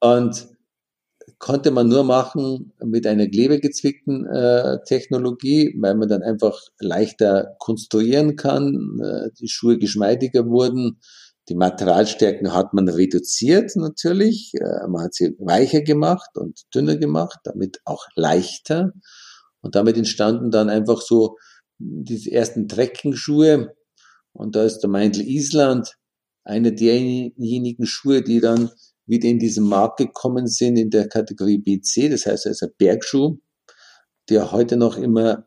[0.00, 0.48] Und
[1.38, 8.36] konnte man nur machen mit einer klebegezwickten äh, Technologie, weil man dann einfach leichter konstruieren
[8.36, 10.98] kann, äh, die Schuhe geschmeidiger wurden,
[11.48, 14.52] die Materialstärken hat man reduziert natürlich.
[14.54, 18.92] Äh, man hat sie weicher gemacht und dünner gemacht, damit auch leichter.
[19.60, 21.36] Und damit entstanden dann einfach so
[21.78, 23.74] diese ersten Trekking-Schuhe.
[24.32, 25.96] Und da ist der Meindl Island
[26.44, 28.70] einer derjenigen Schuhe, die dann
[29.06, 33.38] wieder in diesen Markt gekommen sind in der Kategorie BC, das heißt also Bergschuh,
[34.28, 35.46] der heute noch immer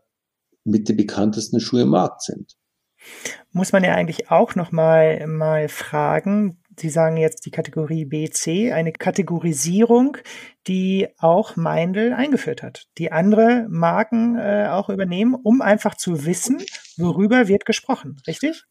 [0.64, 2.56] mit den bekanntesten Schuhe im Markt sind.
[3.52, 8.74] Muss man ja eigentlich auch noch mal, mal fragen, Sie sagen jetzt die Kategorie BC,
[8.74, 10.18] eine Kategorisierung,
[10.68, 16.62] die auch Meindl eingeführt hat, die andere Marken äh, auch übernehmen, um einfach zu wissen,
[16.98, 18.66] worüber wird gesprochen, richtig?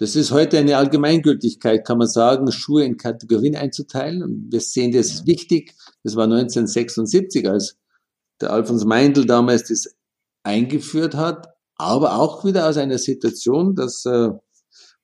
[0.00, 4.48] Das ist heute eine Allgemeingültigkeit, kann man sagen, Schuhe in Kategorien einzuteilen.
[4.50, 5.74] Wir sehen, das ist wichtig.
[6.02, 7.76] Das war 1976, als
[8.40, 9.94] der Alfons Meindl damals das
[10.42, 14.30] eingeführt hat, aber auch wieder aus einer Situation, dass äh,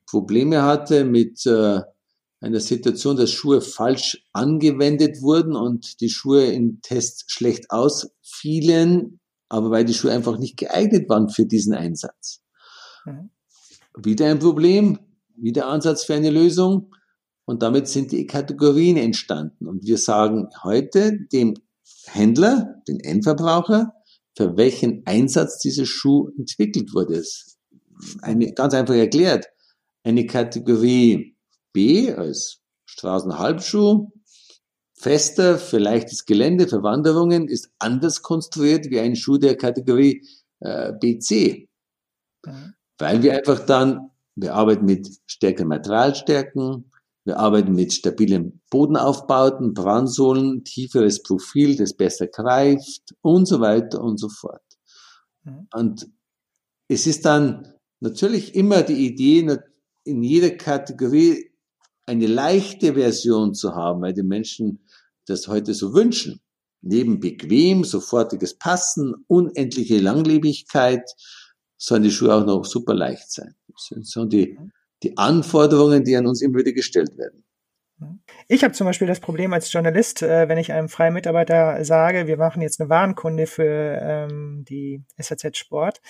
[0.06, 1.82] Probleme hatte mit äh,
[2.40, 9.70] einer Situation, dass Schuhe falsch angewendet wurden und die Schuhe in Tests schlecht ausfielen, aber
[9.70, 12.40] weil die Schuhe einfach nicht geeignet waren für diesen Einsatz.
[13.04, 13.28] Mhm.
[13.96, 14.98] Wieder ein Problem,
[15.36, 16.94] wieder Ansatz für eine Lösung
[17.46, 19.66] und damit sind die Kategorien entstanden.
[19.66, 21.54] Und wir sagen heute dem
[22.04, 23.94] Händler, den Endverbraucher,
[24.36, 27.22] für welchen Einsatz dieser Schuh entwickelt wurde.
[28.20, 29.46] Eine, ganz einfach erklärt.
[30.04, 31.36] Eine Kategorie
[31.72, 34.10] B als Straßenhalbschuh,
[34.94, 40.26] fester für leichtes Gelände, für Wanderungen, ist anders konstruiert wie ein Schuh der Kategorie
[40.60, 41.68] äh, BC.
[42.44, 42.74] Mhm.
[42.98, 46.90] Weil wir einfach dann, wir arbeiten mit stärkeren Materialstärken,
[47.24, 54.18] wir arbeiten mit stabilen Bodenaufbauten, Brandsohlen, tieferes Profil, das besser greift und so weiter und
[54.18, 54.62] so fort.
[55.42, 55.68] Mhm.
[55.74, 56.06] Und
[56.88, 59.58] es ist dann natürlich immer die Idee,
[60.04, 61.50] in jeder Kategorie
[62.06, 64.84] eine leichte Version zu haben, weil die Menschen
[65.26, 66.40] das heute so wünschen.
[66.80, 71.02] Neben bequem, sofortiges Passen, unendliche Langlebigkeit,
[71.76, 73.54] sollen die Schuhe auch noch super leicht sein.
[73.68, 74.58] Das sind die,
[75.02, 77.44] die Anforderungen, die an uns immer wieder gestellt werden.
[78.46, 82.26] Ich habe zum Beispiel das Problem als Journalist, äh, wenn ich einem freien Mitarbeiter sage,
[82.26, 86.02] wir machen jetzt eine Warenkunde für ähm, die SAZ Sport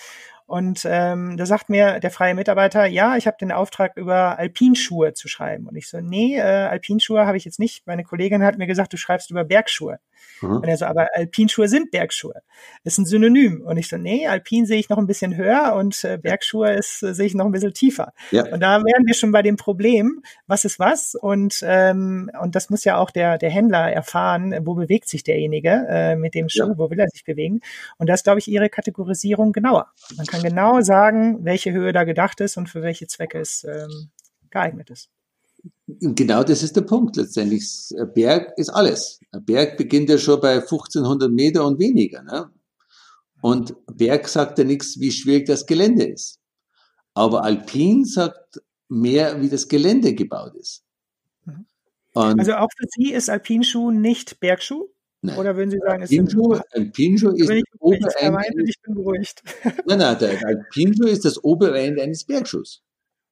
[0.47, 5.13] und ähm, da sagt mir der freie Mitarbeiter, ja, ich habe den Auftrag, über Alpinschuhe
[5.13, 5.67] zu schreiben.
[5.67, 7.85] Und ich so, nee, äh, Alpinschuhe habe ich jetzt nicht.
[7.85, 9.99] Meine Kollegin hat mir gesagt, du schreibst über Bergschuhe.
[10.41, 10.57] Mhm.
[10.57, 12.41] Und er so, aber Alpinschuhe sind Bergschuhe.
[12.85, 13.61] Ist ein Synonym.
[13.61, 17.03] Und ich so, nee, Alpin sehe ich noch ein bisschen höher und äh, Bergschuhe ist,
[17.03, 18.13] äh, sehe ich noch ein bisschen tiefer.
[18.31, 18.45] Ja.
[18.45, 21.15] Und da wären wir schon bei dem Problem, was ist was?
[21.15, 25.85] Und, ähm, und das muss ja auch der, der Händler erfahren, wo bewegt sich derjenige
[25.89, 26.77] äh, mit dem Schuh, ja.
[26.77, 27.59] wo will er sich bewegen.
[27.97, 29.87] Und da ist, glaube ich, ihre Kategorisierung genauer.
[30.15, 33.63] Man kann kann genau sagen, welche Höhe da gedacht ist und für welche Zwecke es
[33.63, 34.09] ähm,
[34.49, 35.09] geeignet ist.
[35.87, 37.65] Genau das ist der Punkt letztendlich.
[37.97, 39.19] Ein Berg ist alles.
[39.31, 42.23] Ein Berg beginnt ja schon bei 1500 Meter und weniger.
[42.23, 42.49] Ne?
[43.41, 46.39] Und Berg sagt ja nichts, wie schwierig das Gelände ist.
[47.13, 50.83] Aber Alpin sagt mehr, wie das Gelände gebaut ist.
[51.45, 51.65] Mhm.
[52.13, 54.89] Also auch für Sie ist Alpinschuh nicht Bergschuh?
[55.21, 55.37] Nein.
[55.37, 58.63] Oder würden Sie sagen, es Alpinschuh, sind, Alpinschuh ist ich, das obere Ende.
[58.67, 59.43] Ich bin beruhigt.
[59.85, 62.83] Nein, nein, der Alpinschuh ist das obere Ende eines Bergschuhs.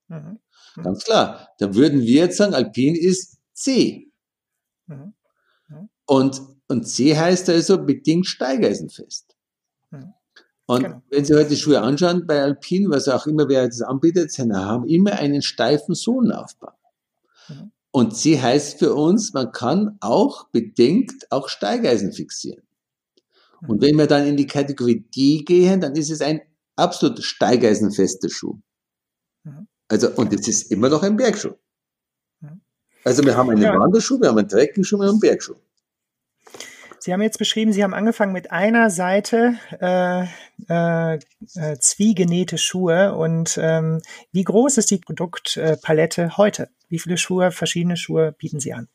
[0.07, 0.39] Mhm.
[0.75, 0.83] Mhm.
[0.83, 1.49] Ganz klar.
[1.59, 4.11] Da würden wir jetzt sagen, Alpin ist C.
[4.87, 5.13] Mhm.
[5.67, 5.89] mhm.
[6.05, 9.35] Und, und C heißt also bedingt steigeisenfest.
[9.91, 10.13] Mhm.
[10.67, 11.01] Und genau.
[11.09, 14.51] wenn Sie heute die Schuhe anschauen bei Alpin, was auch immer wer das anbietet, sie
[14.51, 16.71] haben immer einen steifen Sohlenaufbau.
[17.49, 17.71] Mhm.
[17.91, 22.63] Und sie heißt für uns, man kann auch bedingt auch Steigeisen fixieren.
[23.67, 26.41] Und wenn wir dann in die Kategorie D gehen, dann ist es ein
[26.75, 28.59] absolut steigeisenfester Schuh.
[29.43, 29.67] Mhm.
[29.87, 31.53] Also, und es ist immer noch ein Bergschuh.
[33.03, 33.79] Also wir haben einen ja.
[33.79, 35.55] Wanderschuh, wir haben einen Trekkenschuh, wir haben einen Bergschuh.
[37.05, 40.23] Sie haben jetzt beschrieben, Sie haben angefangen mit einer Seite äh,
[40.67, 41.19] äh,
[41.53, 43.13] äh, zwiegenähte Schuhe.
[43.13, 46.69] Und ähm, wie groß ist die Produktpalette heute?
[46.89, 48.87] Wie viele Schuhe, verschiedene Schuhe bieten Sie an?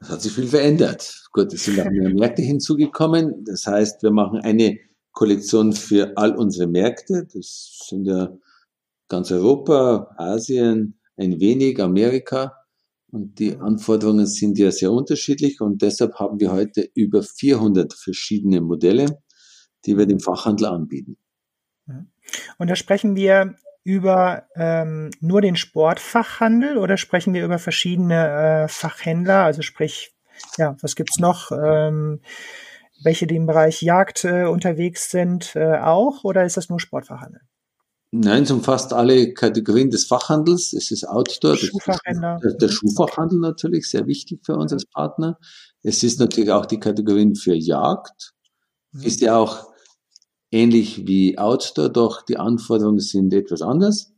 [0.00, 1.28] Es hat sich viel verändert.
[1.30, 3.44] Gut, es sind auch mehr Märkte hinzugekommen.
[3.44, 4.80] Das heißt, wir machen eine
[5.12, 7.28] Kollektion für all unsere Märkte.
[7.32, 8.36] Das sind ja
[9.12, 12.56] ganz Europa, Asien, ein wenig Amerika.
[13.10, 18.62] Und die Anforderungen sind ja sehr unterschiedlich und deshalb haben wir heute über 400 verschiedene
[18.62, 19.22] Modelle,
[19.84, 21.18] die wir dem Fachhandel anbieten.
[22.56, 28.68] Und da sprechen wir über ähm, nur den Sportfachhandel oder sprechen wir über verschiedene äh,
[28.68, 29.44] Fachhändler?
[29.44, 30.14] Also sprich,
[30.56, 31.52] ja, was gibt's noch?
[31.52, 32.22] Ähm,
[33.04, 37.42] welche, die im Bereich Jagd äh, unterwegs sind, äh, auch oder ist das nur Sportfachhandel?
[38.14, 40.74] Nein, es umfasst alle Kategorien des Fachhandels.
[40.74, 42.38] Es ist Outdoor, Schuhfachhändler.
[42.42, 45.38] Der, der Schuhfachhandel natürlich, sehr wichtig für uns als Partner.
[45.82, 48.34] Es ist natürlich auch die Kategorien für Jagd.
[48.92, 49.02] Mhm.
[49.02, 49.72] Ist ja auch
[50.50, 54.12] ähnlich wie Outdoor, doch die Anforderungen sind etwas anders.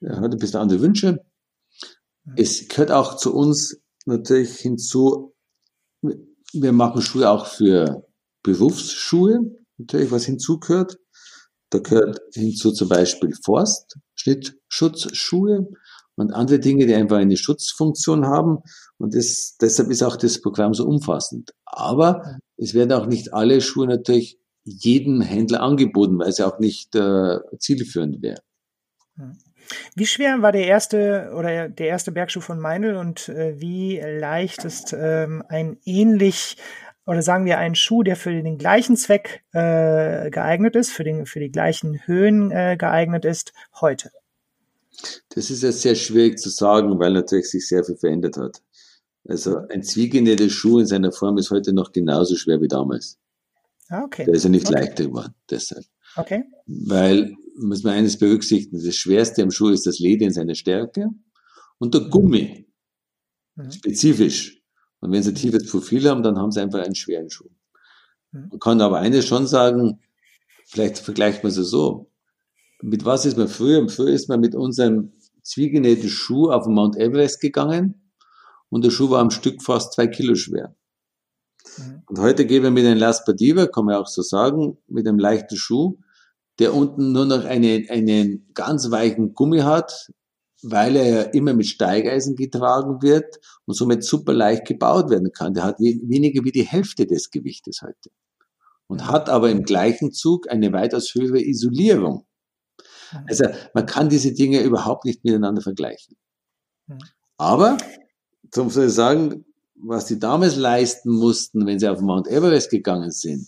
[0.00, 1.24] Er hat ein bisschen andere Wünsche.
[2.24, 2.34] Mhm.
[2.36, 5.34] Es gehört auch zu uns natürlich hinzu,
[6.02, 8.06] wir machen Schuhe auch für
[8.44, 9.40] Berufsschuhe,
[9.76, 10.98] natürlich was hinzugehört.
[11.70, 15.68] Da gehört hinzu zum Beispiel Forst, Schnittschutzschuhe
[16.16, 18.58] und andere Dinge, die einfach eine Schutzfunktion haben.
[18.98, 21.52] Und das, deshalb ist auch das Programm so umfassend.
[21.64, 26.58] Aber es werden auch nicht alle Schuhe natürlich jedem Händler angeboten, weil es ja auch
[26.58, 28.40] nicht äh, zielführend wäre.
[29.16, 29.38] Hm.
[29.94, 34.64] Wie schwer war der erste oder der erste Bergschuh von Meindl und äh, wie leicht
[34.64, 36.56] ist ähm, ein ähnlich
[37.06, 41.26] oder sagen wir einen Schuh, der für den gleichen Zweck äh, geeignet ist, für, den,
[41.26, 44.10] für die gleichen Höhen äh, geeignet ist, heute?
[45.30, 48.62] Das ist jetzt sehr schwierig zu sagen, weil natürlich sich sehr viel verändert hat.
[49.26, 53.18] Also ein zwiegenähter Schuh in seiner Form ist heute noch genauso schwer wie damals.
[53.88, 54.24] Ah, okay.
[54.24, 54.80] Der ist ja nicht okay.
[54.80, 55.84] leichter geworden, deshalb.
[56.16, 56.44] Okay.
[56.66, 61.08] Weil, muss man eines berücksichtigen, das Schwerste am Schuh ist das Leder in seiner Stärke
[61.78, 62.66] und der Gummi.
[63.56, 63.70] Mhm.
[63.72, 64.53] Spezifisch.
[65.04, 67.50] Und wenn sie ein tiefes Profil haben, dann haben sie einfach einen schweren Schuh.
[68.32, 68.48] Mhm.
[68.48, 70.00] Man kann aber eines schon sagen,
[70.64, 72.10] vielleicht vergleicht man es so.
[72.80, 73.86] Mit was ist man früher?
[73.90, 75.12] Früher ist man mit unserem
[75.42, 78.10] zwiegenähten Schuh auf den Mount Everest gegangen
[78.70, 80.74] und der Schuh war am Stück fast zwei Kilo schwer.
[81.76, 82.02] Mhm.
[82.06, 85.18] Und heute gehen wir mit einem Las Padiva, kann man auch so sagen, mit einem
[85.18, 85.98] leichten Schuh,
[86.58, 90.10] der unten nur noch eine, einen ganz weichen Gummi hat,
[90.64, 95.54] weil er ja immer mit Steigeisen getragen wird und somit super leicht gebaut werden kann.
[95.54, 98.10] Der hat weniger wie die Hälfte des Gewichtes heute.
[98.86, 102.26] Und hat aber im gleichen Zug eine weitaus höhere Isolierung.
[103.26, 106.16] Also man kann diese Dinge überhaupt nicht miteinander vergleichen.
[107.36, 107.78] Aber,
[108.50, 113.46] zum ich sagen, was die damals leisten mussten, wenn sie auf Mount Everest gegangen sind,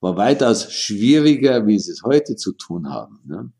[0.00, 3.20] war weitaus schwieriger, wie sie es heute zu tun haben.
[3.24, 3.52] Ne?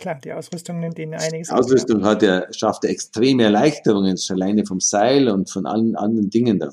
[0.00, 1.48] Klar, die Ausrüstung nimmt ihnen einiges.
[1.48, 6.58] Die Ausrüstung hat ja, schafft extreme Erleichterungen, alleine vom Seil und von allen anderen Dingen
[6.58, 6.70] da.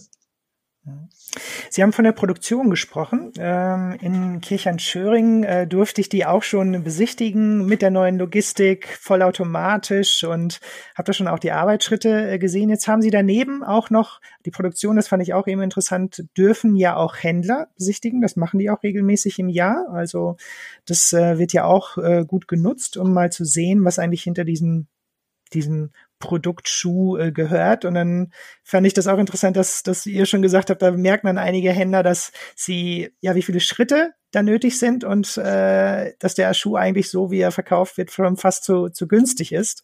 [1.69, 3.32] Sie haben von der Produktion gesprochen.
[3.38, 10.23] Ähm, in Kirchheim-Schöring äh, durfte ich die auch schon besichtigen mit der neuen Logistik, vollautomatisch
[10.23, 10.60] und
[10.95, 12.69] habe da schon auch die Arbeitsschritte äh, gesehen.
[12.69, 16.76] Jetzt haben Sie daneben auch noch die Produktion, das fand ich auch eben interessant, dürfen
[16.76, 18.21] ja auch Händler besichtigen.
[18.21, 19.88] Das machen die auch regelmäßig im Jahr.
[19.91, 20.38] Also
[20.86, 21.97] das äh, wird ja auch
[22.28, 24.88] gut genutzt, um mal zu sehen, was eigentlich hinter diesen
[25.54, 27.86] diesen Produktschuh äh, gehört.
[27.86, 28.32] Und dann
[28.63, 31.71] fand ich das auch interessant, dass, dass ihr schon gesagt habt, da merken dann einige
[31.71, 36.75] Händler, dass sie, ja, wie viele Schritte da nötig sind und äh, dass der Schuh
[36.75, 39.84] eigentlich so, wie er verkauft wird, fast zu, zu günstig ist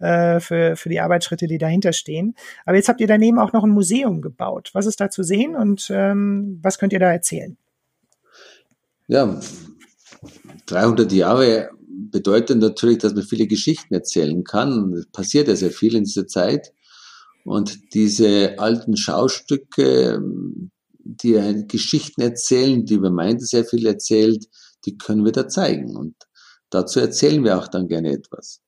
[0.00, 2.34] äh, für, für die Arbeitsschritte, die dahinter stehen.
[2.64, 4.70] Aber jetzt habt ihr daneben auch noch ein Museum gebaut.
[4.72, 7.56] Was ist da zu sehen und ähm, was könnt ihr da erzählen?
[9.06, 9.38] Ja,
[10.66, 11.70] 300 Jahre
[12.10, 14.92] bedeutet natürlich, dass man viele Geschichten erzählen kann.
[14.94, 16.72] Es passiert ja sehr viel in dieser Zeit.
[17.44, 20.20] Und diese alten Schaustücke,
[20.98, 24.46] die Geschichten erzählen, die über Meinte sehr viel erzählt,
[24.86, 25.96] die können wir da zeigen.
[25.96, 26.14] Und
[26.70, 28.60] dazu erzählen wir auch dann gerne etwas.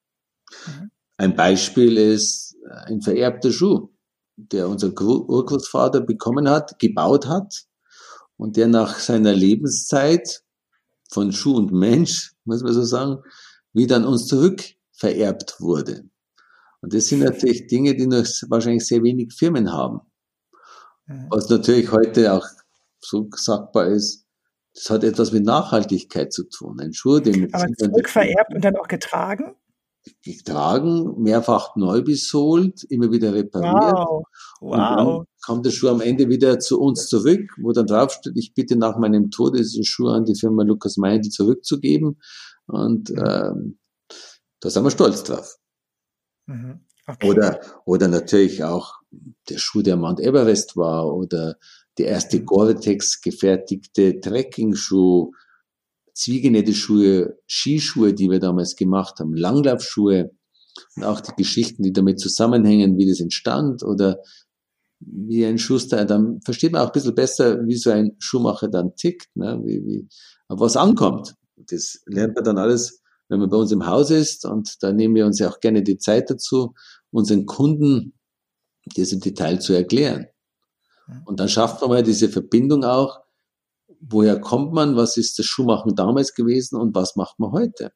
[0.67, 0.91] Mhm.
[1.19, 3.89] Ein Beispiel ist ein vererbter Schuh,
[4.37, 7.65] der unser Urgroßvater bekommen hat, gebaut hat
[8.37, 10.43] und der nach seiner Lebenszeit
[11.11, 13.23] von Schuh und Mensch, muss man so sagen,
[13.73, 16.05] wieder an uns zurück vererbt wurde.
[16.81, 20.01] Und das sind natürlich Dinge, die noch wahrscheinlich sehr wenig Firmen haben.
[21.31, 22.47] Was natürlich heute auch
[23.01, 24.27] so sagbar ist,
[24.75, 26.81] das hat etwas mit Nachhaltigkeit zu tun.
[26.81, 29.55] Ein Schuh, den Aber zurückvererbt und dann auch getragen?
[30.23, 33.75] Getragen, mehrfach neu besohlt, immer wieder repariert.
[33.75, 34.25] Wow.
[34.61, 34.71] wow.
[34.71, 38.55] Und dann kommt der Schuh am Ende wieder zu uns zurück, wo dann draufsteht, ich
[38.55, 42.21] bitte nach meinem Tod diesen Schuh an die Firma Lukas Meindl zurückzugeben.
[42.67, 43.79] Und ähm,
[44.61, 45.57] da sind wir stolz drauf.
[46.47, 46.81] Mhm.
[47.09, 47.29] Okay.
[47.29, 48.95] Oder, oder natürlich auch
[49.49, 51.57] der Schuh, der Mount Everest war, oder
[51.99, 52.47] der erste mhm.
[52.47, 55.31] Gore-Tex gefertigte Trekking-Schuh,
[56.17, 60.31] zwiegenähte Schuhe, Skischuhe, die wir damals gemacht haben, Langlaufschuhe
[60.97, 64.19] und auch die Geschichten, die damit zusammenhängen, wie das entstand oder
[64.99, 68.97] wie ein Schuster, dann versteht man auch ein bisschen besser, wie so ein Schuhmacher dann
[68.97, 69.61] tickt, ne?
[69.63, 70.09] wie, wie,
[70.49, 71.35] auf was ankommt.
[71.57, 75.15] Das lernt man dann alles, wenn man bei uns im Haus ist und da nehmen
[75.15, 76.75] wir uns ja auch gerne die Zeit dazu,
[77.11, 78.15] unseren Kunden
[78.95, 80.27] das im Detail zu erklären.
[81.25, 83.26] Und dann schafft man mal diese Verbindung auch
[84.01, 87.93] woher kommt man, was ist das Schuhmachen damals gewesen und was macht man heute?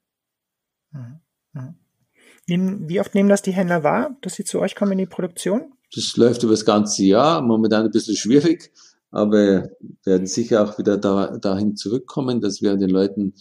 [0.92, 1.20] Mhm.
[1.52, 2.88] Mhm.
[2.88, 5.72] Wie oft nehmen das die Händler wahr, dass sie zu euch kommen in die Produktion?
[5.94, 8.72] Das läuft über das ganze Jahr, momentan ein bisschen schwierig,
[9.10, 9.70] aber
[10.04, 13.34] werden sicher auch wieder da, dahin zurückkommen, dass wir den Leuten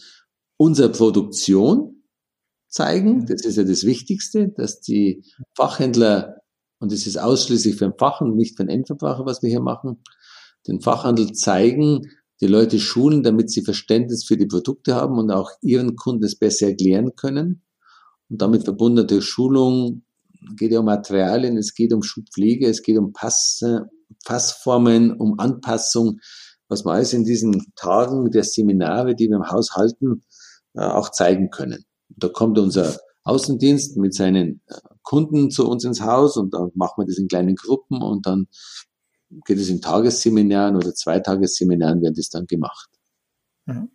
[0.56, 2.02] unsere Produktion
[2.68, 3.20] zeigen.
[3.20, 3.26] Mhm.
[3.26, 6.36] Das ist ja das Wichtigste, dass die Fachhändler
[6.78, 9.60] und es ist ausschließlich für den Fach- und nicht für den Endverbraucher, was wir hier
[9.60, 10.02] machen,
[10.66, 12.10] den Fachhandel zeigen,
[12.40, 16.36] die Leute schulen, damit sie Verständnis für die Produkte haben und auch ihren Kunden es
[16.36, 17.62] besser erklären können.
[18.28, 20.02] Und damit verbunden durch Schulung,
[20.56, 23.62] geht ja um Materialien, es geht um Schuhpflege, es geht um Pass,
[24.24, 26.20] Passformen, um Anpassung,
[26.68, 30.22] was wir alles in diesen Tagen der Seminare, die wir im Haus halten,
[30.74, 31.84] äh, auch zeigen können.
[32.08, 37.02] Da kommt unser Außendienst mit seinen äh, Kunden zu uns ins Haus und dann machen
[37.02, 38.46] wir das in kleinen Gruppen und dann
[39.44, 42.88] geht es in Tagesseminaren oder Zweitagesseminaren werden das dann gemacht.
[43.66, 43.90] Mhm.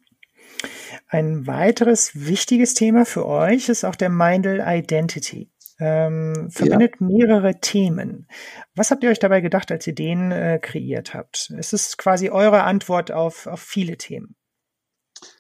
[1.07, 5.51] Ein weiteres wichtiges Thema für euch ist auch der Mindel Identity.
[5.77, 7.05] Ähm, verbindet ja.
[7.05, 8.27] mehrere Themen.
[8.75, 11.51] Was habt ihr euch dabei gedacht, als ihr den äh, kreiert habt?
[11.57, 14.36] Es ist quasi eure Antwort auf, auf viele Themen.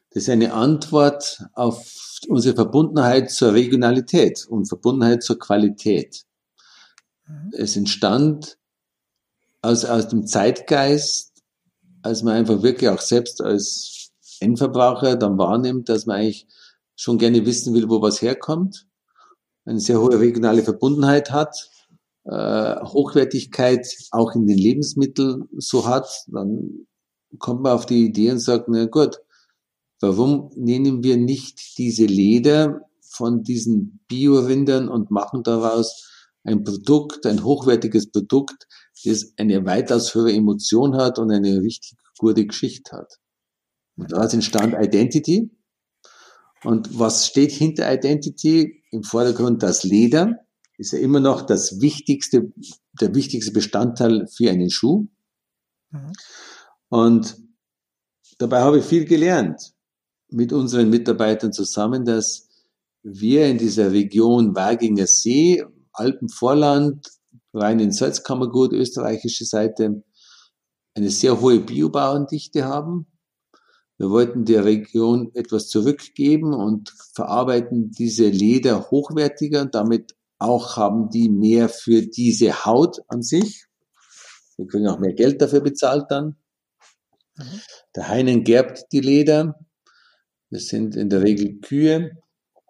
[0.09, 1.89] Das ist eine Antwort auf
[2.27, 6.23] unsere Verbundenheit zur Regionalität und Verbundenheit zur Qualität.
[7.27, 7.51] Mhm.
[7.53, 8.57] Es entstand
[9.65, 11.33] aus, aus dem Zeitgeist,
[12.01, 16.47] als man einfach wirklich auch selbst als Endverbraucher dann wahrnimmt, dass man eigentlich
[16.95, 18.85] schon gerne wissen will, wo was herkommt,
[19.65, 21.69] eine sehr hohe regionale Verbundenheit hat,
[22.25, 26.87] äh, Hochwertigkeit auch in den Lebensmitteln so hat, dann
[27.39, 29.19] kommt man auf die Idee und sagt, na gut,
[29.99, 36.14] warum nehmen wir nicht diese Leder von diesen Bio-Rindern und machen daraus
[36.45, 38.67] ein Produkt, ein hochwertiges Produkt,
[39.03, 43.19] das eine weitaus höhere Emotion hat und eine richtig gute Geschichte hat.
[43.97, 45.51] Und daraus entstand Identity.
[46.63, 48.83] Und was steht hinter Identity?
[48.91, 50.45] Im Vordergrund das Leder
[50.77, 52.51] ist ja immer noch das wichtigste,
[52.99, 55.07] der wichtigste Bestandteil für einen Schuh.
[55.91, 56.13] Mhm.
[56.89, 57.37] Und
[58.37, 59.73] dabei habe ich viel gelernt
[60.29, 62.49] mit unseren Mitarbeitern zusammen, dass
[63.03, 65.63] wir in dieser Region Waginger See,
[65.95, 67.07] Alpenvorland,
[67.53, 70.03] rein in Salzkammergut, österreichische Seite,
[70.93, 73.07] eine sehr hohe Biobauerndichte haben.
[73.97, 81.09] Wir wollten der Region etwas zurückgeben und verarbeiten diese Leder hochwertiger und damit auch haben
[81.09, 83.65] die mehr für diese Haut an sich.
[84.57, 86.35] Wir kriegen auch mehr Geld dafür bezahlt dann.
[87.37, 87.61] Mhm.
[87.95, 89.59] Der Heinen gerbt die Leder.
[90.49, 92.11] Das sind in der Regel Kühe.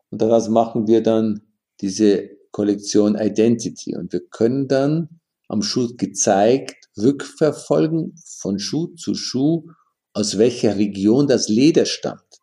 [0.10, 1.42] Und daraus machen wir dann
[1.82, 3.98] diese Kollektion Identity.
[3.98, 9.68] Und wir können dann am Schuh gezeigt rückverfolgen von Schuh zu Schuh,
[10.14, 12.40] aus welcher Region das Leder stammt.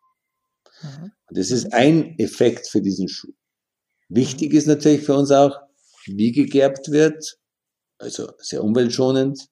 [0.83, 1.11] Mhm.
[1.29, 3.33] Und das ist ein Effekt für diesen Schuh.
[4.07, 5.57] Wichtig ist natürlich für uns auch,
[6.05, 7.39] wie gegerbt wird,
[7.97, 9.49] also sehr umweltschonend,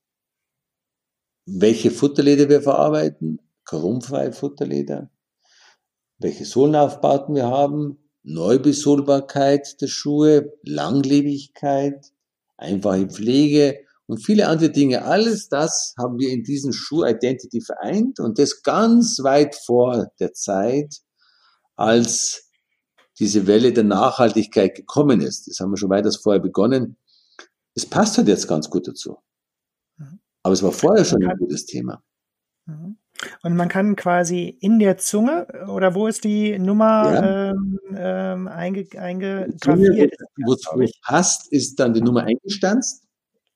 [1.47, 5.09] welche Futterleder wir verarbeiten, chromfreie Futterleder,
[6.19, 12.11] welche Sohlenaufbauten wir haben, Neubesohlbarkeit der Schuhe, Langlebigkeit,
[12.57, 15.05] einfache Pflege und viele andere Dinge.
[15.05, 20.33] Alles das haben wir in diesem Schuh Identity vereint und das ganz weit vor der
[20.33, 20.97] Zeit,
[21.75, 22.49] als
[23.19, 25.47] diese Welle der Nachhaltigkeit gekommen ist.
[25.47, 26.97] Das haben wir schon weiters vorher begonnen.
[27.73, 29.17] Es passt halt jetzt ganz gut dazu.
[29.97, 30.19] Mhm.
[30.43, 32.03] Aber es war vorher schon ein gutes Thema.
[32.65, 32.97] Mhm.
[33.43, 37.49] Und man kann quasi in der Zunge oder wo ist die Nummer ja.
[37.51, 40.13] ähm, ähm, einge, eingegraviert?
[40.43, 43.05] Wo es passt, ist dann die Nummer eingestanzt.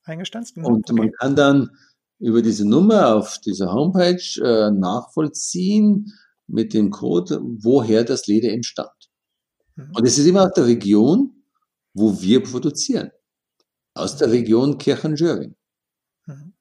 [0.04, 0.58] Eingestanzt?
[0.58, 0.66] Mhm.
[0.66, 1.02] Und okay.
[1.02, 1.70] man kann dann
[2.20, 6.14] über diese Nummer auf dieser Homepage äh, nachvollziehen
[6.48, 9.10] mit dem Code, woher das Leder entstammt.
[9.76, 9.92] Mhm.
[9.96, 11.44] Und es ist immer aus der Region,
[11.94, 13.12] wo wir produzieren.
[13.94, 15.56] Aus der Region Kirchenjöring.
[16.26, 16.54] Mhm.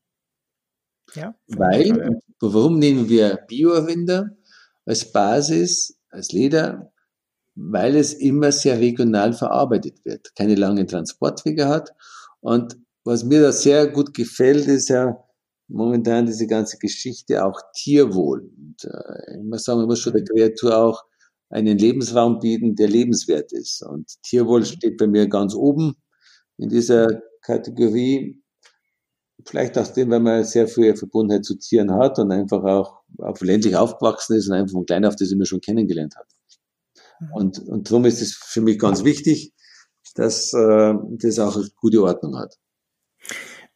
[1.15, 1.35] Ja.
[1.49, 4.37] Weil, warum nehmen wir Bio-Rinder
[4.85, 6.93] als Basis, als Leder?
[7.55, 11.91] Weil es immer sehr regional verarbeitet wird, keine langen Transportwege hat.
[12.41, 15.17] Und was mir da sehr gut gefällt, ist ja
[15.69, 18.51] momentan diese ganze Geschichte auch Tierwohl.
[18.57, 21.05] Und, äh, ich muss sagen, man muss schon der Kreatur auch
[21.51, 23.83] einen Lebensraum bieten, der lebenswert ist.
[23.83, 25.95] Und Tierwohl steht bei mir ganz oben
[26.57, 27.07] in dieser
[27.43, 28.43] Kategorie.
[29.45, 33.41] Vielleicht auch dem, weil man sehr viel Verbundenheit zu Tieren hat und einfach auch auf
[33.41, 36.27] ländlich aufgewachsen ist und einfach von klein auf das immer schon kennengelernt hat.
[37.21, 37.33] Mhm.
[37.33, 39.53] Und, und darum ist es für mich ganz wichtig,
[40.15, 42.57] dass äh, das auch eine gute Ordnung hat.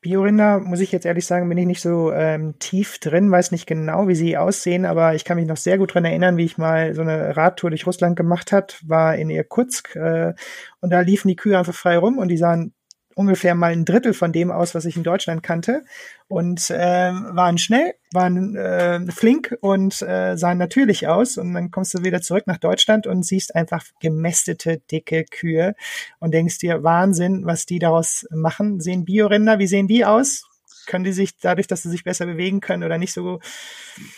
[0.01, 3.67] Biorinder, muss ich jetzt ehrlich sagen, bin ich nicht so ähm, tief drin, weiß nicht
[3.67, 6.57] genau, wie sie aussehen, aber ich kann mich noch sehr gut dran erinnern, wie ich
[6.57, 10.35] mal so eine Radtour durch Russland gemacht hat, war in Irkutsk äh,
[10.81, 12.75] und da liefen die Kühe einfach frei rum und die sahen
[13.19, 15.85] ungefähr mal ein Drittel von dem aus, was ich in Deutschland kannte
[16.29, 21.95] und äh, waren schnell, waren äh, flink und äh, sahen natürlich aus und dann kommst
[21.95, 25.75] du wieder zurück nach Deutschland und siehst einfach gemästete, dicke Kühe
[26.21, 28.81] und denkst dir, Wahnsinn, was die daraus machen.
[28.81, 30.45] Sehen Biorinder, wie sehen die aus?
[30.87, 33.41] Können die sich dadurch, dass sie sich besser bewegen können oder nicht so?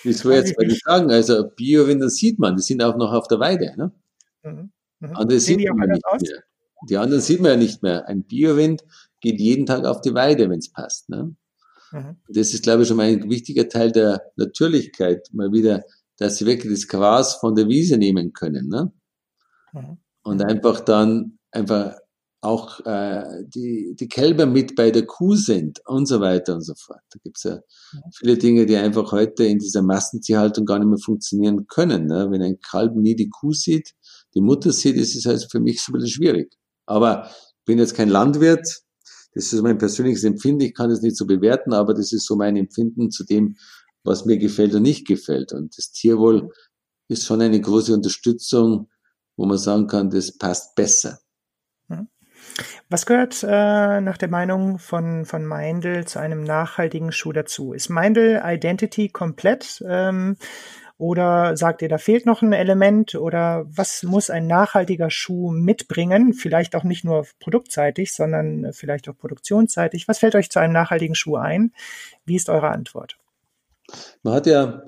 [0.05, 1.11] Das will jetzt mal sagen.
[1.11, 3.73] Also Biorinder sieht man, die sind auch noch auf der Weide.
[3.79, 3.93] Ne?
[4.43, 4.73] Mhm.
[5.01, 5.17] Mhm.
[5.17, 6.21] Andere sieht man nicht aus?
[6.21, 6.43] mehr.
[6.89, 8.07] Die anderen sieht man ja nicht mehr.
[8.09, 8.85] Ein Biorind
[9.21, 11.09] geht jeden Tag auf die Weide, wenn es passt.
[11.09, 11.35] Ne?
[11.93, 12.17] Mhm.
[12.29, 15.83] Das ist, glaube ich, schon mal ein wichtiger Teil der Natürlichkeit, mal wieder,
[16.17, 18.69] dass sie wirklich das Gras von der Wiese nehmen können.
[18.69, 18.93] Ne?
[19.73, 19.99] Mhm.
[20.23, 21.97] Und einfach dann einfach
[22.43, 26.75] auch äh, die, die Kälber mit bei der Kuh sind und so weiter und so
[26.75, 27.03] fort.
[27.11, 28.01] Da gibt's ja mhm.
[28.17, 32.07] viele Dinge, die einfach heute in dieser Massentierhaltung gar nicht mehr funktionieren können.
[32.07, 32.29] Ne?
[32.31, 33.95] Wenn ein Kalb nie die Kuh sieht,
[34.35, 36.57] die Mutter sieht, ist es halt für mich so ein bisschen schwierig.
[36.91, 38.83] Aber ich bin jetzt kein Landwirt,
[39.33, 42.35] das ist mein persönliches Empfinden, ich kann es nicht so bewerten, aber das ist so
[42.35, 43.57] mein Empfinden zu dem,
[44.03, 45.53] was mir gefällt und nicht gefällt.
[45.53, 46.51] Und das Tierwohl
[47.09, 48.91] ist schon eine große Unterstützung,
[49.37, 51.21] wo man sagen kann, das passt besser.
[52.89, 57.73] Was gehört äh, nach der Meinung von, von Meindl zu einem nachhaltigen Schuh dazu?
[57.73, 59.83] Ist Meindl Identity komplett?
[59.87, 60.37] Ähm,
[61.01, 63.15] oder sagt ihr, da fehlt noch ein Element?
[63.15, 66.35] Oder was muss ein nachhaltiger Schuh mitbringen?
[66.35, 70.09] Vielleicht auch nicht nur produktseitig, sondern vielleicht auch produktionsseitig.
[70.09, 71.73] Was fällt euch zu einem nachhaltigen Schuh ein?
[72.27, 73.17] Wie ist eure Antwort?
[74.23, 74.85] Man hat ja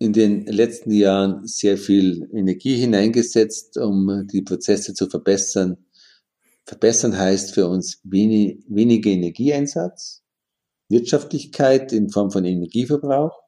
[0.00, 5.76] in den letzten Jahren sehr viel Energie hineingesetzt, um die Prozesse zu verbessern.
[6.64, 10.24] Verbessern heißt für uns wenig, weniger Energieeinsatz,
[10.88, 13.41] Wirtschaftlichkeit in Form von Energieverbrauch,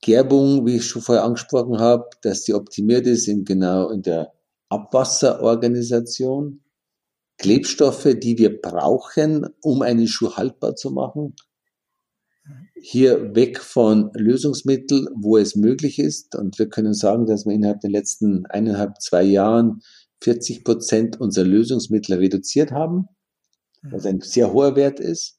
[0.00, 4.32] Gerbung, wie ich schon vorher angesprochen habe, dass die optimiert ist in genau in der
[4.68, 6.62] Abwasserorganisation,
[7.38, 11.34] Klebstoffe, die wir brauchen, um einen Schuh haltbar zu machen.
[12.80, 16.34] Hier weg von Lösungsmitteln, wo es möglich ist.
[16.34, 19.82] Und wir können sagen, dass wir innerhalb der letzten eineinhalb, zwei Jahren
[20.22, 23.08] 40 Prozent unserer Lösungsmittel reduziert haben,
[23.82, 25.38] was ein sehr hoher Wert ist.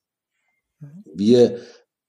[1.13, 1.59] Wir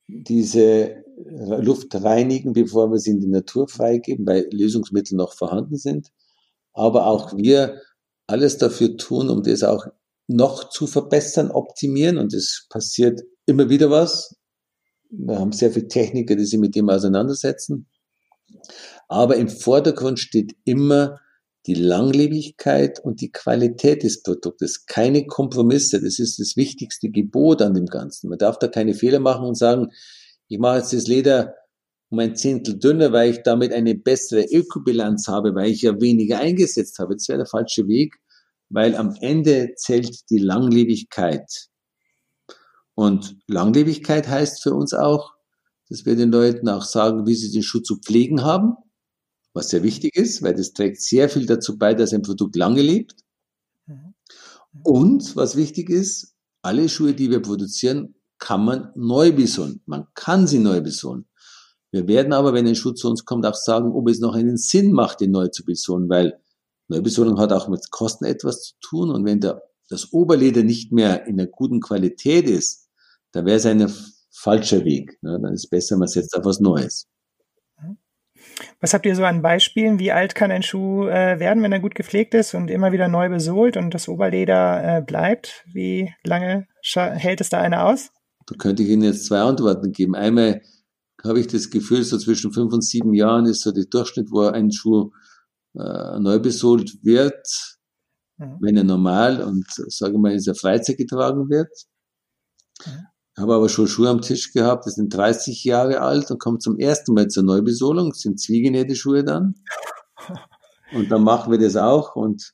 [0.06, 6.08] diese Luft reinigen, bevor wir sie in die Natur freigeben, weil Lösungsmittel noch vorhanden sind.
[6.72, 7.80] Aber auch wir
[8.26, 9.86] alles dafür tun, um das auch
[10.28, 12.18] noch zu verbessern, optimieren.
[12.18, 14.36] Und es passiert immer wieder was.
[15.10, 17.88] Wir haben sehr viele Techniker, die sich mit dem auseinandersetzen.
[19.08, 21.18] Aber im Vordergrund steht immer
[21.66, 24.86] die Langlebigkeit und die Qualität des Produktes.
[24.86, 26.00] Keine Kompromisse.
[26.00, 28.30] Das ist das wichtigste Gebot an dem Ganzen.
[28.30, 29.90] Man darf da keine Fehler machen und sagen,
[30.50, 31.54] ich mache jetzt das Leder
[32.10, 36.40] um ein Zehntel dünner, weil ich damit eine bessere Ökobilanz habe, weil ich ja weniger
[36.40, 37.14] eingesetzt habe.
[37.14, 38.16] Das wäre der falsche Weg,
[38.68, 41.68] weil am Ende zählt die Langlebigkeit.
[42.94, 45.34] Und Langlebigkeit heißt für uns auch,
[45.88, 48.74] dass wir den Leuten auch sagen, wie sie den Schuh zu pflegen haben,
[49.52, 52.82] was sehr wichtig ist, weil das trägt sehr viel dazu bei, dass ein Produkt lange
[52.82, 53.14] lebt.
[53.86, 54.14] Mhm.
[54.82, 59.80] Und was wichtig ist, alle Schuhe, die wir produzieren, kann man neu besohlen.
[59.86, 61.26] Man kann sie neu besohlen.
[61.92, 64.56] Wir werden aber, wenn ein Schuh zu uns kommt, auch sagen, ob es noch einen
[64.56, 66.40] Sinn macht, den neu zu besohlen, weil
[66.88, 71.26] Neubesohlung hat auch mit Kosten etwas zu tun und wenn der, das Oberleder nicht mehr
[71.26, 72.88] in einer guten Qualität ist,
[73.32, 73.92] dann wäre es ein
[74.32, 75.18] falscher Weg.
[75.22, 75.38] Ne?
[75.40, 77.06] Dann ist es besser, man setzt auf was Neues.
[78.80, 79.98] Was habt ihr so an Beispielen?
[79.98, 83.08] Wie alt kann ein Schuh äh, werden, wenn er gut gepflegt ist und immer wieder
[83.08, 85.64] neu besohlt und das Oberleder äh, bleibt?
[85.72, 88.10] Wie lange hält es da einer aus?
[88.50, 90.16] Da könnte ich Ihnen jetzt zwei Antworten geben.
[90.16, 90.60] Einmal
[91.22, 94.40] habe ich das Gefühl, so zwischen fünf und sieben Jahren ist so der Durchschnitt, wo
[94.40, 95.12] ein Schuh
[95.74, 97.46] äh, neu besohlt wird,
[98.38, 98.56] mhm.
[98.60, 101.70] wenn er normal und sage mal in der Freizeit getragen wird.
[102.84, 103.06] Mhm.
[103.38, 106.76] Habe aber schon Schuhe am Tisch gehabt, die sind 30 Jahre alt und kommen zum
[106.76, 109.54] ersten Mal zur Neubesohlung, das sind zwiegenähte Schuhe dann.
[110.92, 112.16] Und dann machen wir das auch.
[112.16, 112.52] Und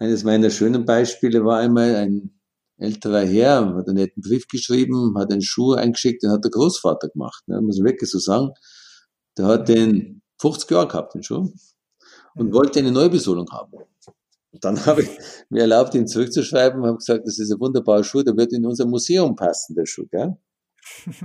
[0.00, 2.37] eines meiner schönen Beispiele war einmal ein
[2.78, 7.08] älterer Herr, hat einen netten Brief geschrieben, hat einen Schuh eingeschickt, den hat der Großvater
[7.08, 8.50] gemacht, ne, muss man wirklich so sagen.
[9.36, 11.52] Der hat den 50 Jahre gehabt, den Schuh,
[12.34, 13.72] und wollte eine Neubesohlung haben.
[14.52, 15.10] Und dann habe ich
[15.50, 18.86] mir erlaubt, ihn zurückzuschreiben, habe gesagt, das ist ein wunderbarer Schuh, der wird in unser
[18.86, 20.36] Museum passen, der Schuh, gell?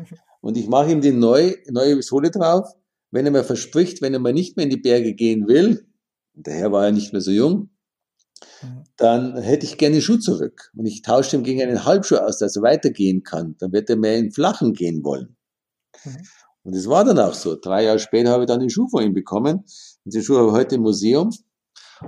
[0.42, 2.68] Und ich mache ihm die neue, neue Sohle drauf,
[3.12, 5.88] wenn er mir verspricht, wenn er mal nicht mehr in die Berge gehen will,
[6.34, 7.70] der Herr war ja nicht mehr so jung.
[8.98, 10.72] Dann hätte ich gerne den Schuh zurück.
[10.76, 13.56] Und ich tausche ihm gegen einen Halbschuh aus, dass er weitergehen kann.
[13.60, 15.36] Dann wird er mehr in Flachen gehen wollen.
[16.04, 16.18] Mhm.
[16.64, 17.56] Und es war dann auch so.
[17.56, 19.66] Drei Jahre später habe ich dann den Schuh von ihm bekommen.
[20.06, 21.30] Und den Schuh habe ich heute im Museum.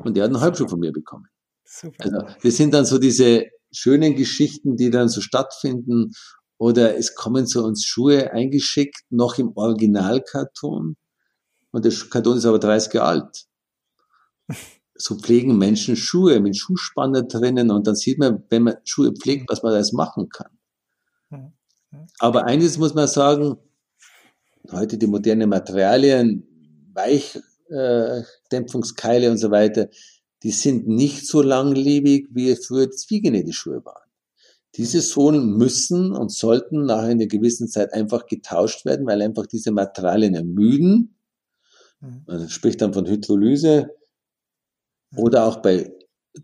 [0.04, 1.26] Und der hat einen Halbschuh von mir bekommen.
[1.64, 2.04] Super.
[2.04, 6.12] Also, das sind dann so diese schönen Geschichten, die dann so stattfinden,
[6.58, 10.96] oder es kommen zu uns Schuhe eingeschickt, noch im Originalkarton,
[11.76, 13.46] und der Karton ist aber 30 Jahre alt.
[14.98, 19.50] So pflegen Menschen Schuhe mit Schuhspanner drinnen, und dann sieht man, wenn man Schuhe pflegt,
[19.50, 20.58] was man alles machen kann.
[22.20, 23.58] Aber eines muss man sagen,
[24.72, 26.48] heute die modernen Materialien,
[26.94, 29.90] Weichdämpfungskeile und so weiter,
[30.44, 34.10] die sind nicht so langlebig, wie früher Zwiegenähte-Schuhe waren.
[34.76, 39.72] Diese Sohlen müssen und sollten nach einer gewissen Zeit einfach getauscht werden, weil einfach diese
[39.72, 41.18] Materialien ermüden.
[42.02, 42.24] Mhm.
[42.28, 43.90] Man spricht dann von Hydrolyse.
[45.18, 45.92] Oder auch bei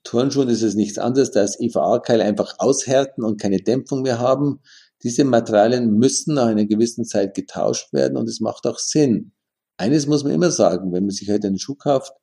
[0.03, 4.61] Turnschuhen ist es nichts anderes, da EVA-Keile einfach aushärten und keine Dämpfung mehr haben.
[5.03, 9.33] Diese Materialien müssen nach einer gewissen Zeit getauscht werden und es macht auch Sinn.
[9.77, 12.13] Eines muss man immer sagen, wenn man sich heute einen Schuh kauft,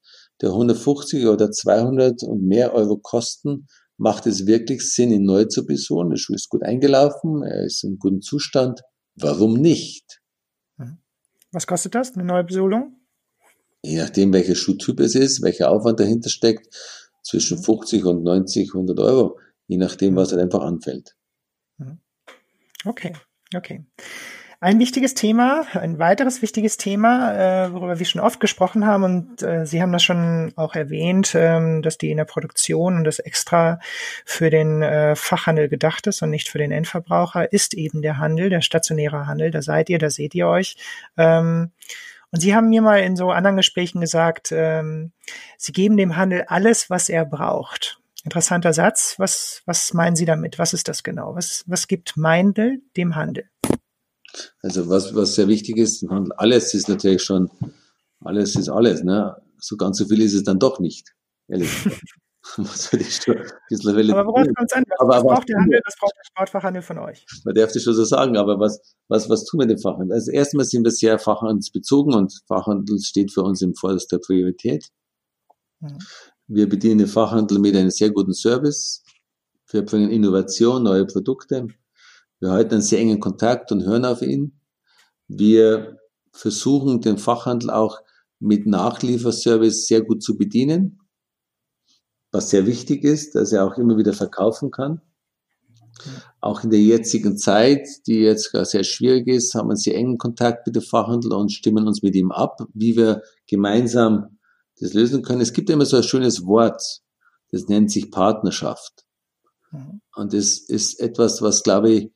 [0.41, 5.67] der 150 oder 200 und mehr Euro kosten, macht es wirklich Sinn, ihn neu zu
[5.67, 6.11] besohlen.
[6.11, 8.83] Der Schuh ist gut eingelaufen, er ist in gutem Zustand.
[9.17, 10.21] Warum nicht?
[10.77, 10.99] Mhm.
[11.51, 12.98] Was kostet das, eine neue Besohlung?
[13.83, 16.69] Je nachdem, welcher Schuhtyp es ist, welcher Aufwand dahinter steckt,
[17.23, 18.09] zwischen 50 mhm.
[18.09, 21.15] und 90, 100 Euro, je nachdem, was halt einfach anfällt.
[21.79, 21.99] Mhm.
[22.85, 23.13] Okay,
[23.55, 23.85] okay.
[24.61, 29.41] Ein wichtiges Thema, ein weiteres wichtiges Thema, äh, worüber wir schon oft gesprochen haben und
[29.41, 33.21] äh, Sie haben das schon auch erwähnt, ähm, dass die in der Produktion und das
[33.21, 33.79] extra
[34.25, 38.51] für den äh, Fachhandel gedacht ist und nicht für den Endverbraucher, ist eben der Handel,
[38.51, 39.53] der stationäre Handel.
[39.53, 40.77] Da seid ihr, da seht ihr euch.
[41.17, 41.71] Ähm,
[42.31, 45.13] und Sie haben mir mal in so anderen Gesprächen gesagt, ähm,
[45.57, 48.01] Sie geben dem Handel alles, was er braucht.
[48.25, 49.15] Interessanter Satz.
[49.19, 50.59] Was, was meinen Sie damit?
[50.59, 51.35] Was ist das genau?
[51.35, 53.49] Was, was gibt Meindl dem Handel?
[54.63, 56.05] Also was, was sehr wichtig ist,
[56.37, 57.51] alles ist natürlich schon,
[58.21, 59.37] alles ist alles, ne?
[59.59, 61.15] So ganz so viel ist es dann doch nicht,
[61.49, 61.71] ehrlich
[62.57, 63.21] was will ich
[64.13, 64.85] aber worauf kommt es an?
[64.89, 67.27] Was, aber, was braucht der Handel, was braucht der Sportfachhandel von euch?
[67.45, 70.15] Man darf das schon so sagen, aber was, was, was tun wir dem Fachhandel?
[70.15, 74.89] Also erstmal sind wir sehr fachhandelsbezogen und Fachhandel steht für uns im vorderster Priorität.
[75.81, 75.99] Mhm.
[76.47, 79.03] Wir bedienen den Fachhandel mit einem sehr guten Service.
[79.71, 81.69] Wir bringen Innovation, neue Produkte.
[82.41, 84.59] Wir halten einen sehr engen Kontakt und hören auf ihn.
[85.27, 85.99] Wir
[86.33, 88.01] versuchen den Fachhandel auch
[88.39, 91.01] mit Nachlieferservice sehr gut zu bedienen,
[92.31, 95.01] was sehr wichtig ist, dass er auch immer wieder verkaufen kann.
[96.41, 100.67] Auch in der jetzigen Zeit, die jetzt sehr schwierig ist, haben wir sehr engen Kontakt
[100.67, 104.39] mit dem Fachhandel und stimmen uns mit ihm ab, wie wir gemeinsam
[104.81, 105.41] das lösen können.
[105.41, 107.01] Es gibt immer so ein schönes Wort,
[107.51, 109.05] das nennt sich Partnerschaft.
[109.73, 110.01] Mhm.
[110.15, 112.13] Und das ist etwas, was, glaube ich,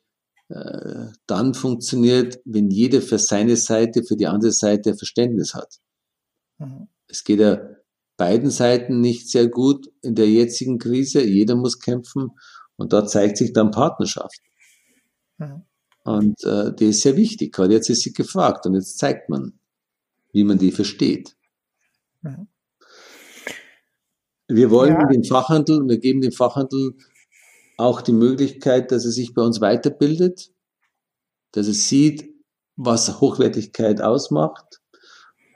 [0.49, 5.79] äh, dann funktioniert, wenn jeder für seine Seite, für die andere Seite Verständnis hat.
[6.59, 6.89] Mhm.
[7.09, 7.61] Es geht ja
[8.23, 11.25] beiden Seiten nicht sehr gut in der jetzigen Krise.
[11.25, 12.31] Jeder muss kämpfen
[12.77, 14.39] und da zeigt sich dann Partnerschaft.
[15.39, 15.65] Mhm.
[16.05, 17.53] Und äh, die ist sehr wichtig.
[17.53, 19.59] Gerade jetzt ist sie gefragt und jetzt zeigt man,
[20.33, 21.37] wie man die versteht.
[22.21, 22.47] Mhm.
[24.47, 25.07] Wir wollen ja.
[25.09, 26.95] den Fachhandel, wir geben dem Fachhandel
[27.77, 30.53] auch die Möglichkeit, dass er sich bei uns weiterbildet,
[31.51, 32.33] dass er sieht,
[32.77, 34.81] was Hochwertigkeit ausmacht.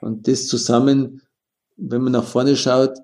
[0.01, 1.21] Und das zusammen,
[1.77, 2.97] wenn man nach vorne schaut,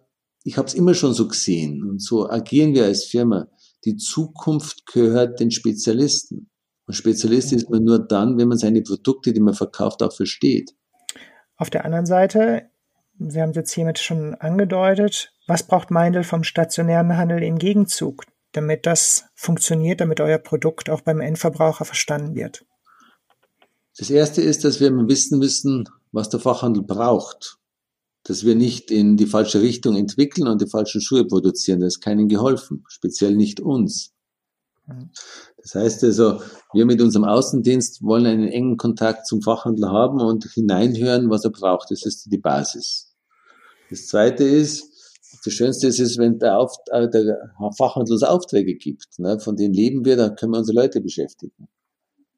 [0.43, 3.47] ich habe es immer schon so gesehen und so agieren wir als Firma.
[3.85, 6.49] Die Zukunft gehört den Spezialisten.
[6.85, 10.75] Und Spezialist ist man nur dann, wenn man seine Produkte, die man verkauft, auch versteht.
[11.55, 12.69] Auf der anderen Seite,
[13.19, 18.25] Sie haben es jetzt hiermit schon angedeutet, was braucht Meindl vom stationären Handel im Gegenzug?
[18.53, 22.65] damit das funktioniert, damit euer Produkt auch beim Endverbraucher verstanden wird?
[23.97, 27.57] Das erste ist, dass wir wissen müssen, was der Fachhandel braucht.
[28.23, 31.81] Dass wir nicht in die falsche Richtung entwickeln und die falschen Schuhe produzieren.
[31.81, 32.83] Das ist keinen geholfen.
[32.87, 34.13] Speziell nicht uns.
[35.57, 36.41] Das heißt also,
[36.73, 41.51] wir mit unserem Außendienst wollen einen engen Kontakt zum Fachhandel haben und hineinhören, was er
[41.51, 41.89] braucht.
[41.91, 43.15] Das ist die Basis.
[43.89, 44.89] Das zweite ist,
[45.45, 49.19] das Schönste ist es, wenn der, Auf, äh, der Fachhandel uns Aufträge gibt.
[49.19, 49.39] Ne?
[49.39, 51.67] Von denen leben wir, dann können wir unsere Leute beschäftigen.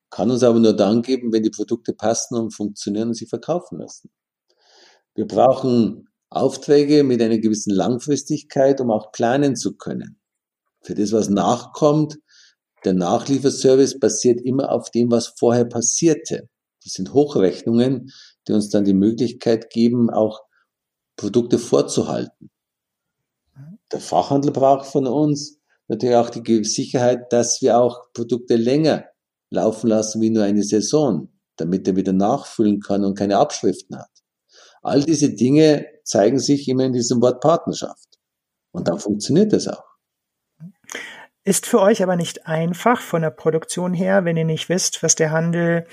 [0.09, 3.79] Kann uns aber nur dann geben, wenn die Produkte passen und funktionieren und sich verkaufen
[3.79, 4.09] lassen.
[5.16, 10.20] Wir brauchen Aufträge mit einer gewissen Langfristigkeit, um auch planen zu können.
[10.82, 12.20] Für das, was nachkommt,
[12.84, 16.49] der Nachlieferservice basiert immer auf dem, was vorher passierte.
[16.84, 18.11] Das sind Hochrechnungen,
[18.47, 20.41] die uns dann die Möglichkeit geben, auch
[21.16, 22.51] Produkte vorzuhalten.
[23.91, 29.05] Der Fachhandel braucht von uns natürlich auch die Sicherheit, dass wir auch Produkte länger
[29.49, 34.09] laufen lassen wie nur eine Saison, damit er wieder nachfüllen kann und keine Abschriften hat.
[34.86, 38.19] All diese Dinge zeigen sich immer in diesem Wort Partnerschaft.
[38.71, 39.83] Und dann funktioniert das auch.
[41.43, 45.15] Ist für euch aber nicht einfach von der Produktion her, wenn ihr nicht wisst, was
[45.15, 45.86] der Handel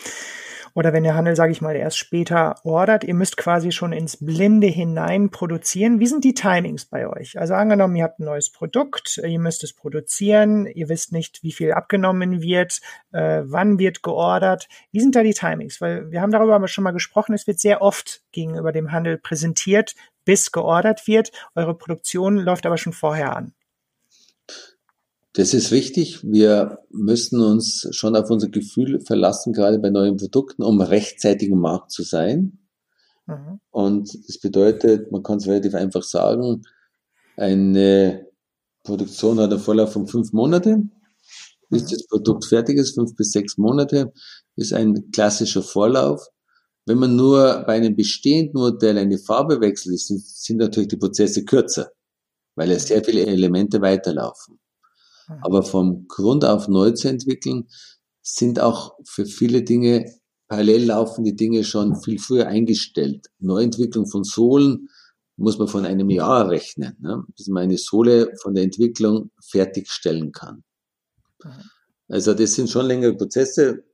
[0.74, 3.04] oder wenn der Handel, sage ich mal, erst später ordert.
[3.04, 6.00] Ihr müsst quasi schon ins Blinde hinein produzieren.
[6.00, 7.38] Wie sind die Timings bei euch?
[7.38, 11.52] Also angenommen, ihr habt ein neues Produkt, ihr müsst es produzieren, ihr wisst nicht, wie
[11.52, 12.80] viel abgenommen wird,
[13.12, 14.68] äh, wann wird geordert.
[14.90, 15.80] Wie sind da die Timings?
[15.80, 19.94] Weil wir haben darüber schon mal gesprochen, es wird sehr oft gegenüber dem Handel präsentiert,
[20.24, 21.32] bis geordert wird.
[21.54, 23.54] Eure Produktion läuft aber schon vorher an.
[25.34, 26.22] Das ist richtig.
[26.22, 31.60] Wir müssen uns schon auf unser Gefühl verlassen, gerade bei neuen Produkten, um rechtzeitig im
[31.60, 32.58] Markt zu sein.
[33.26, 33.60] Mhm.
[33.70, 36.62] Und das bedeutet, man kann es relativ einfach sagen,
[37.36, 38.26] eine
[38.82, 40.82] Produktion hat einen Vorlauf von fünf Monate.
[41.70, 41.88] Bis mhm.
[41.88, 44.12] das Produkt fertig ist, fünf bis sechs Monate,
[44.56, 46.26] ist ein klassischer Vorlauf.
[46.84, 51.44] Wenn man nur bei einem bestehenden Modell eine Farbe wechselt, sind, sind natürlich die Prozesse
[51.44, 51.92] kürzer,
[52.54, 54.58] weil ja sehr viele Elemente weiterlaufen.
[55.42, 57.68] Aber vom Grund auf neu zu entwickeln,
[58.22, 60.06] sind auch für viele Dinge
[60.48, 63.28] parallel laufende Dinge schon viel früher eingestellt.
[63.38, 64.88] Neuentwicklung von Sohlen
[65.36, 70.30] muss man von einem Jahr rechnen, ne, bis man eine Sohle von der Entwicklung fertigstellen
[70.30, 70.62] kann.
[72.08, 73.84] Also das sind schon längere Prozesse,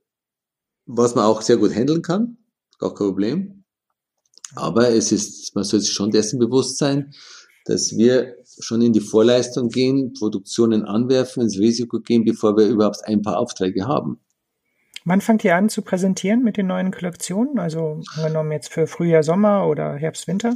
[0.85, 2.37] was man auch sehr gut handeln kann,
[2.77, 3.63] gar kein Problem.
[4.55, 7.13] Aber es ist, man soll sich schon dessen bewusst sein,
[7.65, 13.05] dass wir schon in die Vorleistung gehen, Produktionen anwerfen, ins Risiko gehen, bevor wir überhaupt
[13.05, 14.19] ein paar Aufträge haben.
[15.05, 17.57] Wann fangt ihr an zu präsentieren mit den neuen Kollektionen?
[17.57, 20.55] Also angenommen jetzt für Frühjahr, Sommer oder Herbst, Winter?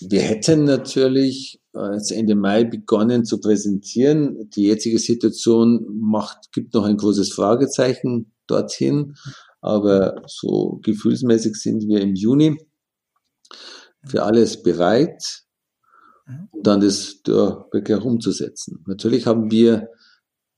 [0.00, 4.50] Wir hätten natürlich äh, Ende Mai begonnen zu präsentieren.
[4.56, 9.14] Die jetzige Situation macht, gibt noch ein großes Fragezeichen dorthin.
[9.60, 12.58] Aber so gefühlsmäßig sind wir im Juni
[14.06, 15.41] für alles bereit
[16.50, 18.84] um dann das da wirklich auch umzusetzen.
[18.86, 19.88] Natürlich haben wir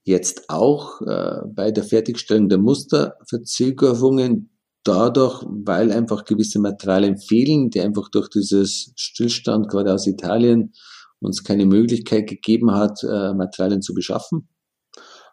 [0.04, 4.50] jetzt auch äh, bei der Fertigstellung der Muster Verzögerungen
[4.84, 10.72] dadurch, weil einfach gewisse Materialien fehlen, die einfach durch dieses Stillstand gerade aus Italien
[11.20, 14.48] uns keine Möglichkeit gegeben hat, äh, Materialien zu beschaffen.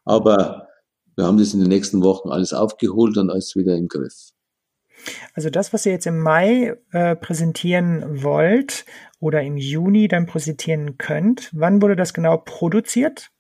[0.06, 0.68] Aber
[1.16, 4.32] wir haben das in den nächsten Wochen alles aufgeholt und alles wieder im Griff.
[5.34, 8.86] Also das, was ihr jetzt im Mai äh, präsentieren wollt
[9.20, 13.32] oder im Juni dann präsentieren könnt, wann wurde das genau produziert?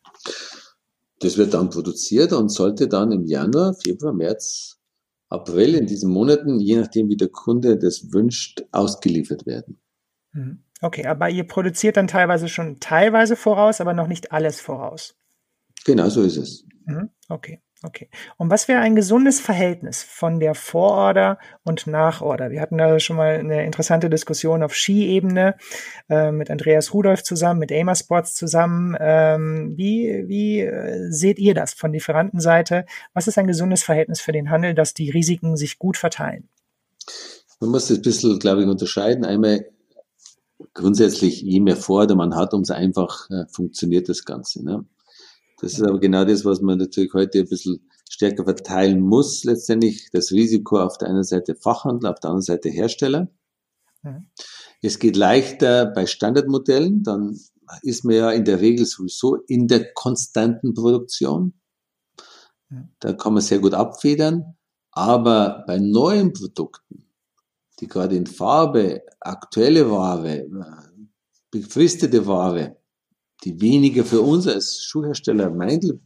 [1.19, 4.79] Das wird dann produziert und sollte dann im Januar, Februar, März,
[5.29, 9.79] April in diesen Monaten, je nachdem wie der Kunde das wünscht, ausgeliefert werden.
[10.33, 10.63] Mhm.
[10.81, 15.15] Okay, aber ihr produziert dann teilweise schon teilweise voraus, aber noch nicht alles voraus.
[15.85, 16.65] Genau so ist es.
[16.85, 17.09] Mhm.
[17.29, 17.61] Okay.
[17.83, 18.09] Okay.
[18.37, 22.51] Und was wäre ein gesundes Verhältnis von der Vororder und Nachorder?
[22.51, 25.55] Wir hatten da schon mal eine interessante Diskussion auf Ski-Ebene
[26.07, 28.95] äh, mit Andreas Rudolph zusammen, mit Amer Sports zusammen.
[28.99, 32.85] Ähm, wie wie äh, seht ihr das von Lieferantenseite?
[33.15, 36.47] Was ist ein gesundes Verhältnis für den Handel, dass die Risiken sich gut verteilen?
[37.59, 39.25] Man muss das ein bisschen, glaube ich, unterscheiden.
[39.25, 39.65] Einmal
[40.75, 44.63] grundsätzlich, je mehr Vororder man hat, umso einfach äh, funktioniert das Ganze.
[44.63, 44.85] Ne?
[45.61, 49.43] Das ist aber genau das, was man natürlich heute ein bisschen stärker verteilen muss.
[49.43, 53.29] Letztendlich das Risiko auf der einen Seite Fachhandel, auf der anderen Seite Hersteller.
[54.01, 54.25] Mhm.
[54.81, 57.39] Es geht leichter bei Standardmodellen, dann
[57.83, 61.53] ist man ja in der Regel sowieso in der konstanten Produktion.
[62.69, 62.89] Mhm.
[62.99, 64.57] Da kann man sehr gut abfedern.
[64.91, 67.05] Aber bei neuen Produkten,
[67.79, 70.47] die gerade in Farbe, aktuelle Ware,
[71.51, 72.80] befristete Ware,
[73.43, 75.99] die weniger für uns als Schuhhersteller Meindl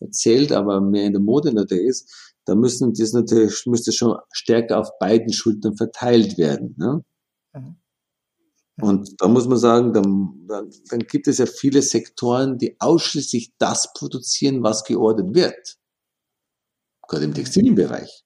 [0.00, 4.78] erzählt, aber mehr in der Mode natürlich ist, da müssen das natürlich, müsste schon stärker
[4.78, 6.74] auf beiden Schultern verteilt werden.
[6.78, 7.04] Ne?
[7.54, 7.76] Mhm.
[8.80, 13.92] Und da muss man sagen, dann, dann, gibt es ja viele Sektoren, die ausschließlich das
[13.92, 15.76] produzieren, was geordert wird.
[17.06, 18.24] Gerade im Textilbereich.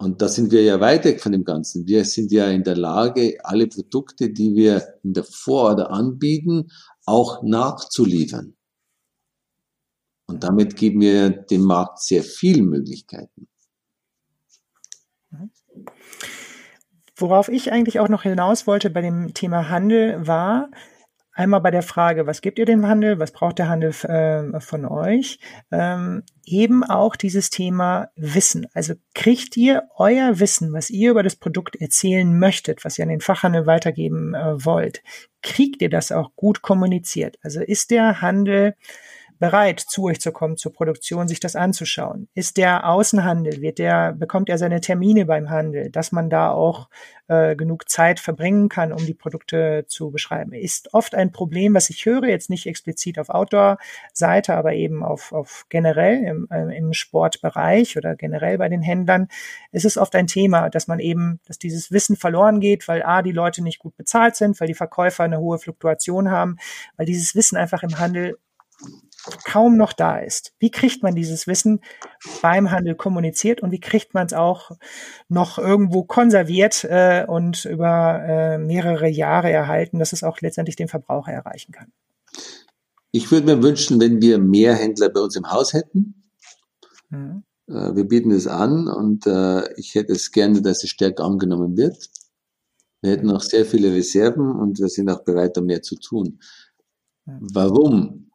[0.00, 1.86] Und da sind wir ja weit weg von dem Ganzen.
[1.86, 6.70] Wir sind ja in der Lage, alle Produkte, die wir in der Vororder anbieten,
[7.04, 8.56] auch nachzuliefern.
[10.26, 13.46] Und damit geben wir dem Markt sehr viele Möglichkeiten.
[17.14, 20.70] Worauf ich eigentlich auch noch hinaus wollte bei dem Thema Handel war,
[21.40, 24.84] Einmal bei der Frage, was gibt ihr dem Handel, was braucht der Handel äh, von
[24.84, 25.38] euch?
[25.72, 28.66] Ähm, eben auch dieses Thema Wissen.
[28.74, 33.08] Also kriegt ihr euer Wissen, was ihr über das Produkt erzählen möchtet, was ihr an
[33.08, 35.02] den Fachhandel weitergeben äh, wollt,
[35.42, 37.38] kriegt ihr das auch gut kommuniziert?
[37.42, 38.74] Also ist der Handel
[39.40, 42.28] bereit, zu euch zu kommen zur Produktion, sich das anzuschauen?
[42.34, 46.88] Ist der Außenhandel, wird der, bekommt er seine Termine beim Handel, dass man da auch
[47.26, 50.52] äh, genug Zeit verbringen kann, um die Produkte zu beschreiben?
[50.52, 55.32] Ist oft ein Problem, was ich höre, jetzt nicht explizit auf Outdoor-Seite, aber eben auf,
[55.32, 59.28] auf generell im, äh, im Sportbereich oder generell bei den Händlern,
[59.72, 63.22] ist es oft ein Thema, dass man eben, dass dieses Wissen verloren geht, weil A,
[63.22, 66.58] die Leute nicht gut bezahlt sind, weil die Verkäufer eine hohe Fluktuation haben,
[66.98, 68.36] weil dieses Wissen einfach im Handel
[69.44, 70.52] kaum noch da ist.
[70.58, 71.80] Wie kriegt man dieses Wissen
[72.42, 74.70] beim Handel kommuniziert und wie kriegt man es auch
[75.28, 80.88] noch irgendwo konserviert äh, und über äh, mehrere Jahre erhalten, dass es auch letztendlich den
[80.88, 81.92] Verbraucher erreichen kann?
[83.12, 86.22] Ich würde mir wünschen, wenn wir mehr Händler bei uns im Haus hätten.
[87.10, 87.42] Mhm.
[87.66, 91.76] Äh, wir bieten es an und äh, ich hätte es gerne, dass es stärker angenommen
[91.76, 92.08] wird.
[93.02, 96.38] Wir hätten noch sehr viele Reserven und wir sind auch bereit, da mehr zu tun.
[97.24, 98.29] Warum?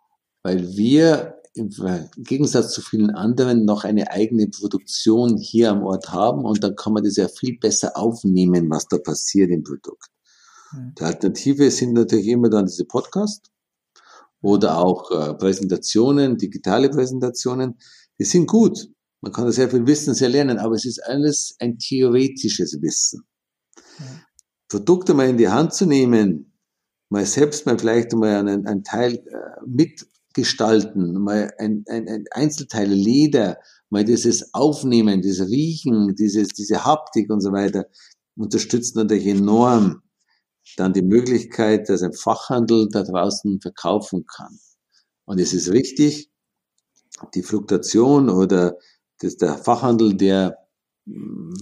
[0.46, 1.72] Weil wir im
[2.18, 6.94] Gegensatz zu vielen anderen noch eine eigene Produktion hier am Ort haben und dann kann
[6.94, 10.06] man das ja viel besser aufnehmen, was da passiert im Produkt.
[11.00, 13.50] Die Alternative sind natürlich immer dann diese Podcasts
[14.40, 17.80] oder auch äh, Präsentationen, digitale Präsentationen.
[18.20, 18.88] Die sind gut.
[19.22, 23.24] Man kann da sehr viel Wissen, sehr lernen, aber es ist alles ein theoretisches Wissen.
[24.70, 26.54] Produkte mal in die Hand zu nehmen,
[27.10, 29.66] mal selbst mal vielleicht mal einen, einen Teil äh,
[30.36, 33.58] mitgestalten, mal ein, ein, ein Einzelteil Leder,
[33.90, 37.86] mal dieses Aufnehmen, dieses Riechen, dieses, diese Haptik und so weiter,
[38.36, 40.02] unterstützt natürlich enorm
[40.78, 44.58] dann die Möglichkeit, dass ein Fachhandel da draußen verkaufen kann.
[45.26, 46.32] Und es ist wichtig,
[47.34, 48.76] die Fluktuation oder
[49.20, 50.58] das, der Fachhandel, der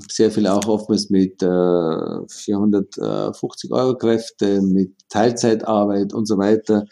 [0.09, 6.86] sehr viel auch oftmals mit äh, 450 Euro Kräfte, mit Teilzeitarbeit und so weiter,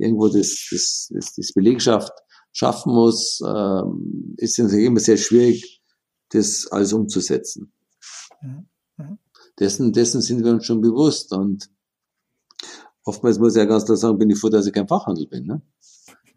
[0.00, 2.12] irgendwo das, das, das, das Belegschaft
[2.52, 3.82] schaffen muss, äh,
[4.38, 5.82] ist natürlich immer sehr schwierig,
[6.30, 7.72] das alles umzusetzen.
[8.40, 8.68] Mhm.
[8.96, 9.18] Mhm.
[9.58, 11.70] Dessen, dessen sind wir uns schon bewusst und
[13.04, 15.46] oftmals muss ich ja ganz klar sagen, bin ich froh, dass ich kein Fachhandel bin.
[15.46, 15.62] Ne?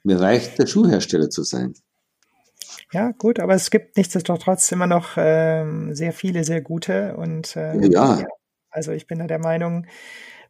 [0.03, 1.73] Mir reicht, der Schuhhersteller zu sein.
[2.91, 7.77] Ja, gut, aber es gibt nichtsdestotrotz immer noch ähm, sehr viele, sehr gute und äh,
[7.87, 8.19] ja.
[8.19, 8.27] ja.
[8.71, 9.85] Also ich bin da der Meinung,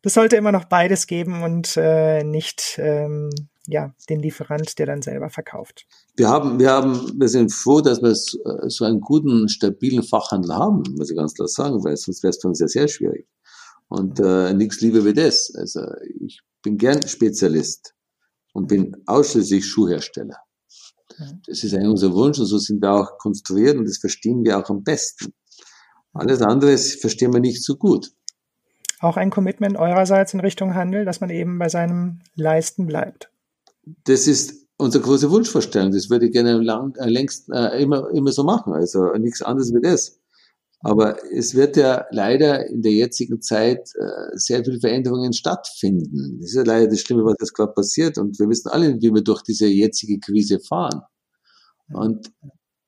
[0.01, 3.29] das sollte immer noch beides geben und äh, nicht ähm,
[3.67, 5.85] ja den Lieferant, der dann selber verkauft.
[6.15, 10.83] Wir haben, wir haben, wir sind froh, dass wir so einen guten, stabilen Fachhandel haben,
[10.97, 13.27] muss ich ganz klar sagen, weil sonst wäre es für uns sehr, sehr schwierig.
[13.87, 15.51] Und äh, nichts lieber wie das.
[15.55, 15.81] Also
[16.21, 17.93] ich bin gern Spezialist
[18.53, 20.37] und bin ausschließlich Schuhhersteller.
[21.47, 24.57] Das ist eigentlich unser Wunsch und so sind wir auch konstruiert und das verstehen wir
[24.57, 25.33] auch am besten.
[26.13, 28.11] Alles andere verstehen wir nicht so gut.
[28.99, 33.31] Auch ein Commitment eurerseits in Richtung Handel, dass man eben bei seinem Leisten bleibt.
[34.03, 35.91] Das ist unsere große Wunschvorstellung.
[35.91, 38.73] Das würde ich gerne lang, äh, längst äh, immer, immer so machen.
[38.73, 40.19] Also nichts anderes wie das.
[40.81, 46.39] Aber es wird ja leider in der jetzigen Zeit äh, sehr viele Veränderungen stattfinden.
[46.39, 48.17] Das ist ja leider das Schlimme, was jetzt gerade passiert.
[48.17, 51.01] Und wir wissen alle, wie wir durch diese jetzige Krise fahren.
[51.91, 52.31] Und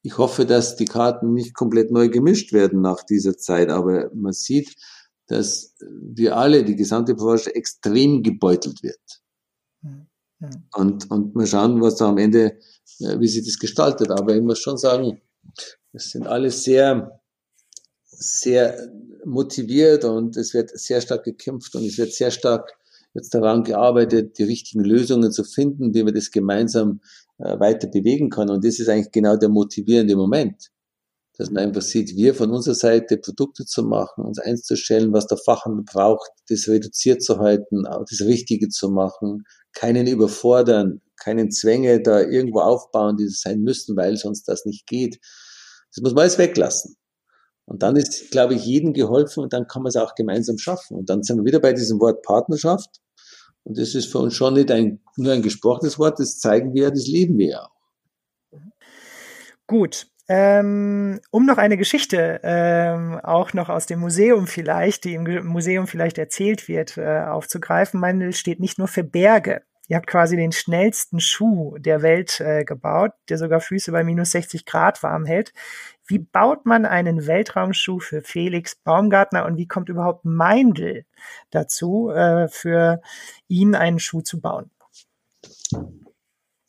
[0.04, 3.70] ich hoffe, dass die Karten nicht komplett neu gemischt werden nach dieser Zeit.
[3.70, 4.76] Aber man sieht,
[5.32, 9.00] dass wir alle, die gesamte Branche, extrem gebeutelt wird.
[10.76, 12.60] Und, und mal schauen, was da am Ende,
[13.00, 14.10] äh, wie sich das gestaltet.
[14.10, 15.22] Aber ich muss schon sagen,
[15.94, 17.22] es sind alle sehr,
[18.04, 18.92] sehr
[19.24, 22.74] motiviert und es wird sehr stark gekämpft und es wird sehr stark
[23.14, 27.02] jetzt daran gearbeitet, die richtigen Lösungen zu finden, wie man das gemeinsam
[27.38, 28.50] äh, weiter bewegen kann.
[28.50, 30.72] Und das ist eigentlich genau der motivierende Moment,
[31.38, 35.38] dass man einfach sieht, wir von unserer Seite Produkte zu machen, uns einzustellen, was der
[35.38, 42.20] Fachhandel braucht, das reduziert zu halten, das Richtige zu machen, keinen überfordern, keinen Zwänge da
[42.20, 45.20] irgendwo aufbauen, die sein müssen, weil sonst das nicht geht.
[45.94, 46.98] Das muss man alles weglassen.
[47.66, 50.98] Und dann ist, glaube ich, jedem geholfen und dann kann man es auch gemeinsam schaffen.
[50.98, 52.90] Und dann sind wir wieder bei diesem Wort Partnerschaft.
[53.64, 56.90] Und das ist für uns schon nicht ein, nur ein gesprochenes Wort, das zeigen wir,
[56.90, 57.72] das leben wir auch.
[59.68, 60.08] Gut.
[60.34, 65.88] Ähm, um noch eine Geschichte ähm, auch noch aus dem Museum vielleicht, die im Museum
[65.88, 68.00] vielleicht erzählt wird, äh, aufzugreifen.
[68.00, 69.64] Mandel steht nicht nur für Berge.
[69.90, 74.32] Ihr habt quasi den schnellsten Schuh der Welt äh, gebaut, der sogar Füße bei minus
[74.32, 75.52] 60 Grad warm hält.
[76.08, 81.04] Wie baut man einen Weltraumschuh für Felix Baumgartner und wie kommt überhaupt Meindl
[81.50, 83.02] dazu, äh, für
[83.50, 84.72] ihn einen Schuh zu bauen?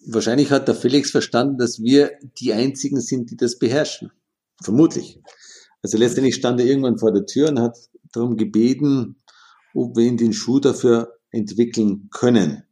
[0.07, 4.11] Wahrscheinlich hat der Felix verstanden, dass wir die einzigen sind, die das beherrschen.
[4.61, 5.21] Vermutlich.
[5.83, 7.77] Also letztendlich stand er irgendwann vor der Tür und hat
[8.13, 9.23] darum gebeten,
[9.75, 12.65] ob wir ihn den Schuh dafür entwickeln können.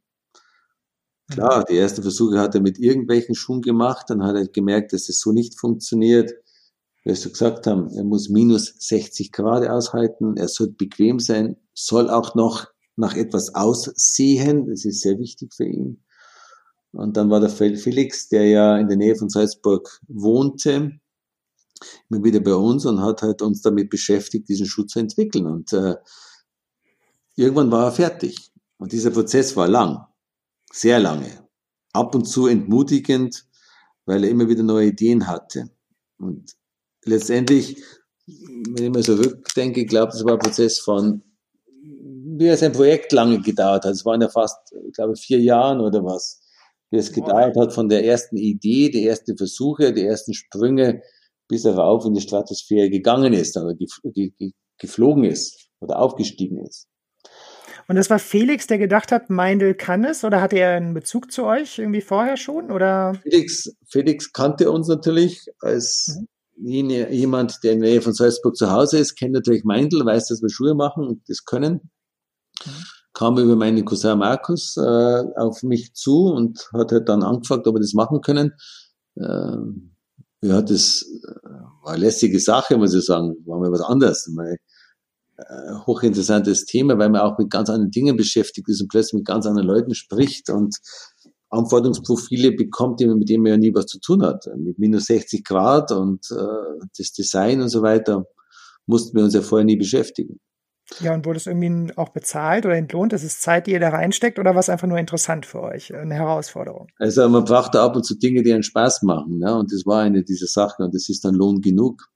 [1.29, 5.07] Klar, die ersten Versuche hat er mit irgendwelchen Schuhen gemacht, dann hat er gemerkt, dass
[5.07, 6.31] es so nicht funktioniert.
[7.03, 12.09] Wie wir gesagt haben, er muss minus 60 Grad aushalten, er soll bequem sein, soll
[12.09, 12.67] auch noch
[12.97, 16.03] nach etwas aussehen, das ist sehr wichtig für ihn.
[16.93, 20.99] Und dann war der Felix, der ja in der Nähe von Salzburg wohnte,
[22.09, 25.47] immer wieder bei uns und hat halt uns damit beschäftigt, diesen Schuh zu entwickeln.
[25.47, 25.95] Und äh,
[27.35, 28.51] irgendwann war er fertig.
[28.77, 30.05] Und dieser Prozess war lang,
[30.71, 31.47] sehr lange,
[31.93, 33.45] ab und zu entmutigend,
[34.05, 35.69] weil er immer wieder neue Ideen hatte.
[36.17, 36.55] Und
[37.05, 37.81] letztendlich,
[38.25, 41.23] wenn ich mal so rückdenke, ich glaube, das war ein Prozess von,
[42.37, 43.93] wie es ein Projekt lange gedauert hat.
[43.93, 46.40] Es waren ja fast, ich glaube, vier Jahren oder was,
[46.91, 51.01] wie es gedauert hat von der ersten Idee, die ersten Versuche, die ersten Sprünge,
[51.47, 53.75] bis er rauf in die Stratosphäre gegangen ist oder
[54.77, 56.87] geflogen ist oder aufgestiegen ist.
[57.87, 61.31] Und das war Felix, der gedacht hat, Meindl kann es oder hatte er einen Bezug
[61.31, 62.71] zu euch irgendwie vorher schon?
[62.71, 63.15] Oder?
[63.23, 66.19] Felix, Felix kannte uns natürlich als
[66.55, 66.89] mhm.
[66.89, 70.41] jemand, der in der Nähe von Salzburg zu Hause ist, kennt natürlich Meindl, weiß, dass
[70.41, 71.89] wir Schuhe machen und das können.
[72.65, 72.71] Mhm.
[73.21, 77.75] Kam über meinen Cousin Markus äh, auf mich zu und hat halt dann angefragt, ob
[77.75, 78.53] wir das machen können.
[79.15, 79.95] Ähm,
[80.41, 81.49] ja, das äh,
[81.83, 83.35] war eine lässige Sache, muss ich sagen.
[83.45, 84.27] War mal was anderes.
[84.29, 84.57] Mal,
[85.37, 89.25] äh, hochinteressantes Thema, weil man auch mit ganz anderen Dingen beschäftigt ist und plötzlich mit
[89.25, 90.75] ganz anderen Leuten spricht und
[91.51, 94.47] Anforderungsprofile bekommt, mit denen man ja nie was zu tun hat.
[94.57, 98.25] Mit minus 60 Grad und äh, das Design und so weiter
[98.87, 100.39] mussten wir uns ja vorher nie beschäftigen.
[100.99, 103.13] Ja, und wurde es irgendwie auch bezahlt oder entlohnt?
[103.13, 105.93] Ist Zeit, die ihr da reinsteckt oder war es einfach nur interessant für euch?
[105.95, 106.87] Eine Herausforderung?
[106.97, 109.39] Also man braucht da ab und zu Dinge, die einen Spaß machen.
[109.39, 109.55] Ne?
[109.55, 112.07] Und das war eine dieser Sachen und das ist dann Lohn genug.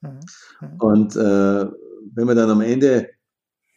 [0.00, 0.20] Mhm.
[0.60, 0.80] Mhm.
[0.80, 1.66] Und äh,
[2.14, 3.08] wenn man dann am Ende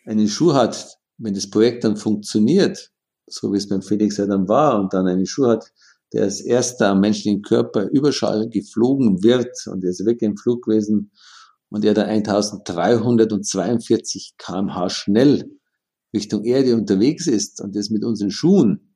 [0.06, 2.92] einen Schuh hat, wenn das Projekt dann funktioniert,
[3.28, 5.72] so wie es beim Felix ja dann war, und dann einen Schuh hat,
[6.14, 10.66] der als erster am menschlichen Körper überschall geflogen wird und der ist wirklich im Flug
[10.66, 11.12] gewesen,
[11.70, 15.50] und er da 1342 kmh schnell
[16.14, 18.96] Richtung Erde unterwegs ist und das mit unseren Schuhen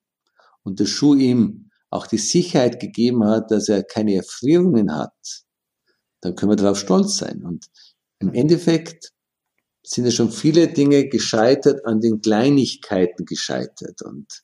[0.63, 5.13] und der Schuh ihm auch die Sicherheit gegeben hat, dass er keine Erfrierungen hat,
[6.21, 7.43] dann können wir darauf stolz sein.
[7.43, 7.67] Und
[8.19, 9.11] im Endeffekt
[9.86, 14.01] sind ja schon viele Dinge gescheitert, an den Kleinigkeiten gescheitert.
[14.01, 14.43] Und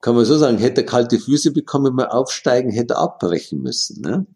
[0.00, 4.02] kann man so sagen, hätte er kalte Füße bekommen beim Aufsteigen, hätte er abbrechen müssen.
[4.02, 4.26] Ne?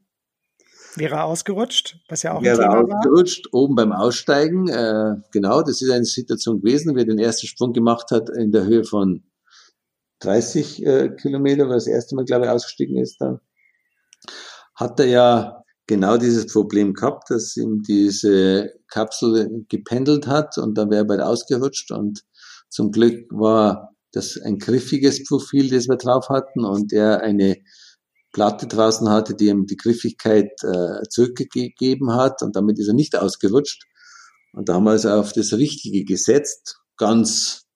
[0.94, 3.60] Wäre ausgerutscht, was ja auch wäre ein Thema ausgerutscht, war.
[3.62, 4.68] oben beim Aussteigen.
[4.68, 8.52] Äh, genau, das ist eine Situation gewesen, wie er den ersten Sprung gemacht hat in
[8.52, 9.22] der Höhe von
[10.20, 13.40] 30 äh, Kilometer, weil das erste Mal, glaube ich, ausgestiegen ist dann.
[14.74, 20.90] Hat er ja genau dieses Problem gehabt, dass ihm diese Kapsel gependelt hat und dann
[20.90, 22.24] wäre er bald ausgerutscht und
[22.68, 27.58] zum Glück war das ein griffiges Profil, das wir drauf hatten und er eine
[28.32, 33.16] Platte draußen hatte, die ihm die Griffigkeit äh, zurückgegeben hat und damit ist er nicht
[33.16, 33.84] ausgerutscht.
[34.52, 37.66] Und da haben wir also auf das Richtige gesetzt, ganz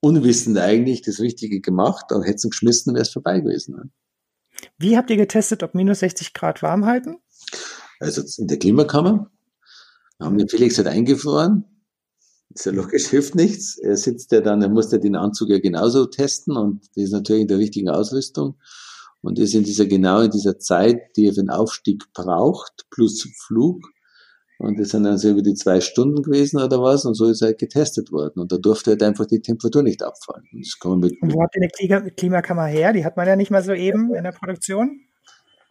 [0.00, 3.76] unwissend eigentlich das Richtige gemacht, dann hätte es geschmissen, wäre es vorbei gewesen.
[3.76, 3.90] Ne?
[4.78, 7.16] Wie habt ihr getestet, ob minus 60 Grad warm halten?
[8.00, 9.30] Also in der Klimakammer.
[10.18, 11.64] Wir haben den Felix halt eingefroren.
[12.50, 13.78] Ist ja logisch, hilft nichts.
[13.78, 17.12] Er sitzt ja dann, er muss ja den Anzug ja genauso testen und das ist
[17.12, 18.58] natürlich in der richtigen Ausrüstung
[19.24, 23.26] und ist in dieser, genau in dieser Zeit, die er für den Aufstieg braucht, plus
[23.46, 23.80] Flug.
[24.58, 27.48] Und das sind also über die zwei Stunden gewesen oder was, und so ist er
[27.48, 28.40] halt getestet worden.
[28.40, 30.44] Und da durfte halt einfach die Temperatur nicht abfallen.
[30.52, 32.92] Und, das kann man mit, und wo habt ihr eine Klimakammer her?
[32.92, 35.00] Die hat man ja nicht mal so eben in der Produktion.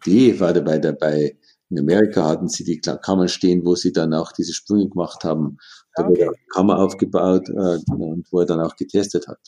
[0.05, 1.37] Die war dabei, dabei.
[1.69, 5.57] In Amerika hatten sie die Kammern stehen, wo sie dann auch diese Sprünge gemacht haben.
[5.95, 6.11] Da okay.
[6.11, 9.39] wurde eine Kammer aufgebaut äh, und wo er dann auch getestet hat.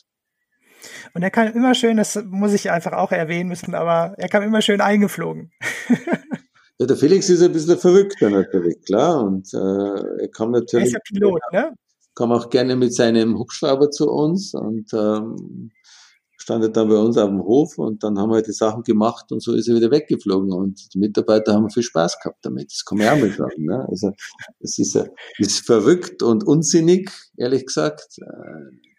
[1.14, 4.42] Und er kam immer schön, das muss ich einfach auch erwähnen müssen, aber er kam
[4.42, 5.50] immer schön eingeflogen.
[6.78, 9.22] ja, der Felix ist ein bisschen verrückter natürlich, klar.
[9.24, 10.92] Und äh, er kam natürlich.
[10.94, 11.74] Er ist ja Pilot, ne?
[12.14, 15.70] Kam auch gerne mit seinem Hubschrauber zu uns und ähm,
[16.46, 19.42] standet dann bei uns auf dem Hof und dann haben wir die Sachen gemacht und
[19.42, 22.70] so ist er wieder weggeflogen und die Mitarbeiter haben viel Spaß gehabt damit.
[22.70, 23.64] Das kann man ja auch mal sagen.
[23.64, 23.84] Ne?
[23.88, 24.12] Also
[24.60, 24.96] es ist,
[25.38, 28.18] ist verrückt und unsinnig, ehrlich gesagt.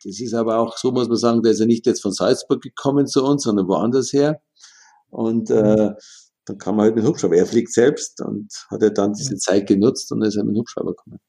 [0.08, 2.12] Äh, das ist aber auch, so muss man sagen, der ist ja nicht jetzt von
[2.12, 4.42] Salzburg gekommen zu uns, sondern woanders her.
[5.10, 5.92] Und äh,
[6.46, 7.36] dann kann man halt mit dem Hubschrauber.
[7.36, 10.60] Er fliegt selbst und hat ja dann diese Zeit genutzt und ist halt mit dem
[10.60, 11.20] Hubschrauber gekommen.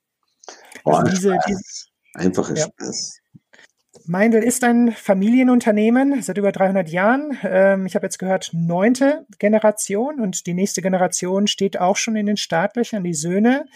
[0.84, 1.62] Oh, also diese, diese,
[2.14, 2.66] Einfacher ja.
[2.66, 3.20] Spaß.
[4.06, 7.36] Meindl ist ein Familienunternehmen seit über 300 Jahren.
[7.42, 12.26] Ähm, ich habe jetzt gehört, neunte Generation und die nächste Generation steht auch schon in
[12.26, 13.66] den Startlöchern, die Söhne.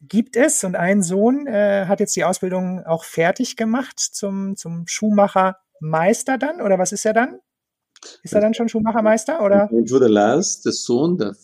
[0.00, 4.56] Äh, gibt es und ein Sohn äh, hat jetzt die Ausbildung auch fertig gemacht zum,
[4.56, 7.38] zum Schuhmacher Meister dann oder was ist er dann?
[8.22, 9.68] Ist er dann schon Schuhmachermeister oder?
[9.68, 11.34] Bruder Lars, der Sohn, der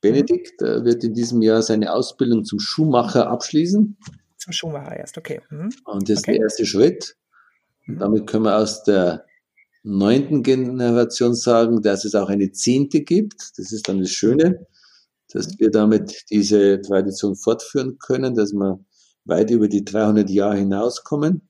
[0.00, 0.84] Benedikt, mhm.
[0.84, 3.96] wird in diesem Jahr seine Ausbildung zum Schuhmacher abschließen.
[4.36, 5.40] Zum Schuhmacher erst, okay.
[5.50, 5.70] Mhm.
[5.84, 6.22] Und das okay.
[6.22, 7.16] ist der erste Schritt.
[7.86, 7.98] Und mhm.
[8.00, 9.24] damit können wir aus der
[9.84, 13.52] neunten Generation sagen, dass es auch eine zehnte gibt.
[13.56, 14.66] Das ist dann das Schöne,
[15.32, 18.84] dass wir damit diese Tradition fortführen können, dass wir
[19.24, 21.48] weit über die 300 Jahre hinauskommen.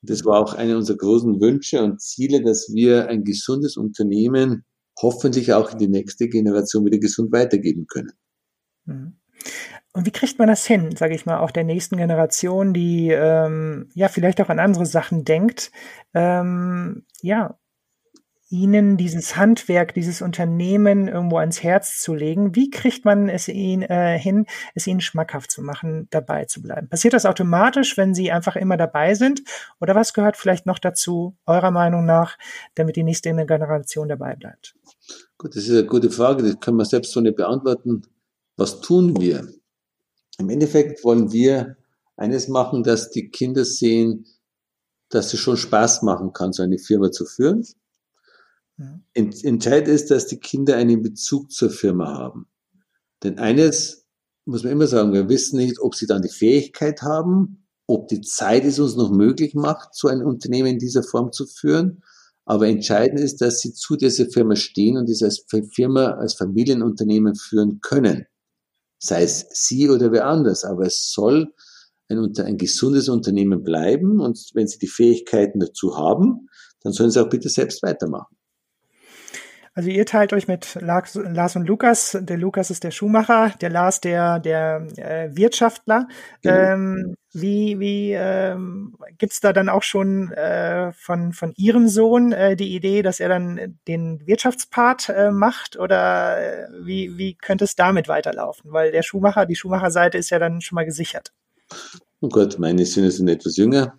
[0.00, 4.64] Und das war auch einer unserer großen Wünsche und Ziele, dass wir ein gesundes Unternehmen
[5.00, 8.12] hoffentlich auch in die nächste Generation wieder gesund weitergeben können.
[8.84, 9.16] Mhm.
[9.94, 13.90] Und wie kriegt man das hin, sage ich mal, auch der nächsten Generation, die ähm,
[13.94, 15.70] ja vielleicht auch an andere Sachen denkt,
[16.14, 17.58] ähm, ja,
[18.52, 22.54] ihnen dieses Handwerk, dieses Unternehmen irgendwo ans Herz zu legen?
[22.54, 26.88] Wie kriegt man es ihnen äh, hin, es ihnen schmackhaft zu machen, dabei zu bleiben?
[26.88, 29.42] Passiert das automatisch, wenn sie einfach immer dabei sind?
[29.80, 32.36] Oder was gehört vielleicht noch dazu, eurer Meinung nach,
[32.74, 34.74] damit die nächste Generation dabei bleibt?
[35.38, 38.02] Gut, das ist eine gute Frage, das können wir selbst so nicht beantworten.
[38.56, 39.48] Was tun wir?
[40.38, 41.76] Im Endeffekt wollen wir
[42.16, 44.26] eines machen, dass die Kinder sehen,
[45.08, 47.66] dass es schon Spaß machen kann, so eine Firma zu führen.
[48.78, 49.00] Ja.
[49.14, 52.46] Entscheidend ist, dass die Kinder einen Bezug zur Firma haben.
[53.22, 54.06] Denn eines
[54.44, 58.22] muss man immer sagen, wir wissen nicht, ob sie dann die Fähigkeit haben, ob die
[58.22, 62.02] Zeit es uns noch möglich macht, so ein Unternehmen in dieser Form zu führen.
[62.44, 67.36] Aber entscheidend ist, dass sie zu dieser Firma stehen und es als Firma, als Familienunternehmen
[67.36, 68.26] führen können
[69.02, 71.52] sei es Sie oder wer anders, aber es soll
[72.08, 76.48] ein, ein gesundes Unternehmen bleiben und wenn Sie die Fähigkeiten dazu haben,
[76.82, 78.36] dann sollen Sie auch bitte selbst weitermachen.
[79.74, 82.18] Also ihr teilt euch mit Lars, und Lukas.
[82.20, 86.08] Der Lukas ist der Schuhmacher, der Lars der der äh, Wirtschaftler.
[86.42, 86.54] Genau.
[86.54, 92.54] Ähm, wie wie ähm, gibt's da dann auch schon äh, von von Ihrem Sohn äh,
[92.54, 97.74] die Idee, dass er dann den Wirtschaftspart äh, macht oder äh, wie wie könnte es
[97.74, 98.72] damit weiterlaufen?
[98.72, 101.32] Weil der Schuhmacher, die Schuhmacherseite ist ja dann schon mal gesichert.
[102.20, 103.98] Oh Gott, meine Söhne sind etwas jünger.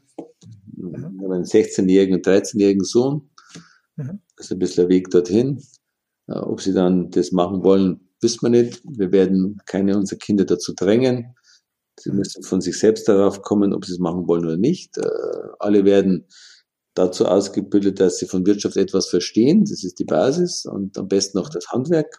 [0.75, 1.17] Mhm.
[1.17, 3.29] Ich habe einen 16-jährigen und 13-jährigen Sohn.
[3.95, 4.21] Mhm.
[4.43, 5.63] Das ist ein bisschen der Weg dorthin.
[6.27, 8.81] Ob sie dann das machen wollen, wissen wir nicht.
[8.83, 11.33] Wir werden keine unserer Kinder dazu drängen.
[11.97, 12.17] Sie mhm.
[12.17, 14.97] müssen von sich selbst darauf kommen, ob sie es machen wollen oder nicht.
[14.97, 15.07] Äh,
[15.59, 16.27] alle werden
[16.93, 19.63] dazu ausgebildet, dass sie von Wirtschaft etwas verstehen.
[19.63, 22.17] Das ist die Basis und am besten auch das Handwerk.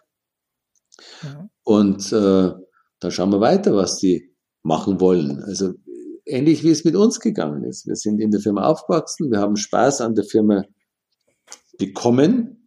[1.21, 1.47] Ja.
[1.63, 2.53] Und äh,
[2.99, 5.43] dann schauen wir weiter, was sie machen wollen.
[5.43, 5.73] Also
[6.25, 7.85] ähnlich wie es mit uns gegangen ist.
[7.85, 10.63] Wir sind in der Firma aufgewachsen, wir haben Spaß an der Firma
[11.77, 12.65] bekommen,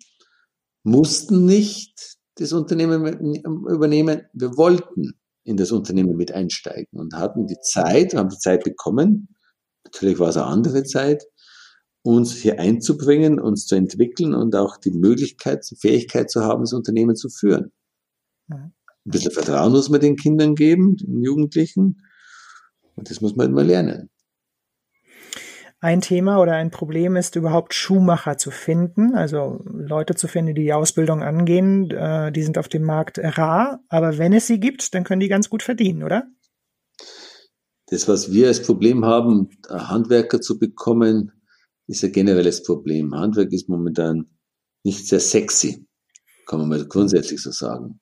[0.82, 4.22] mussten nicht das Unternehmen übernehmen.
[4.32, 9.28] Wir wollten in das Unternehmen mit einsteigen und hatten die Zeit, haben die Zeit bekommen.
[9.84, 11.24] Natürlich war es eine andere Zeit,
[12.02, 16.72] uns hier einzubringen, uns zu entwickeln und auch die Möglichkeit, die Fähigkeit zu haben, das
[16.72, 17.72] Unternehmen zu führen.
[18.48, 18.72] Ein
[19.04, 22.02] bisschen Vertrauen muss man den Kindern geben, den Jugendlichen.
[22.94, 24.10] Und das muss man immer lernen
[25.80, 30.62] ein Thema oder ein Problem ist überhaupt Schuhmacher zu finden, also Leute zu finden, die
[30.62, 31.90] die Ausbildung angehen.
[31.90, 35.28] Äh, die sind auf dem Markt rar, aber wenn es sie gibt, dann können die
[35.28, 36.26] ganz gut verdienen, oder?
[37.86, 41.32] Das, was wir als Problem haben, Handwerker zu bekommen,
[41.86, 43.14] ist ein generelles Problem.
[43.14, 44.26] Handwerk ist momentan
[44.84, 45.86] nicht sehr sexy,
[46.46, 48.00] kann man mal grundsätzlich so sagen.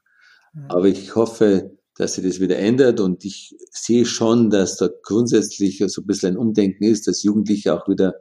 [0.69, 3.01] Aber ich hoffe, dass sich das wieder ändert.
[3.01, 7.75] Und ich sehe schon, dass da grundsätzlich so ein bisschen ein Umdenken ist, dass Jugendliche
[7.75, 8.15] auch wieder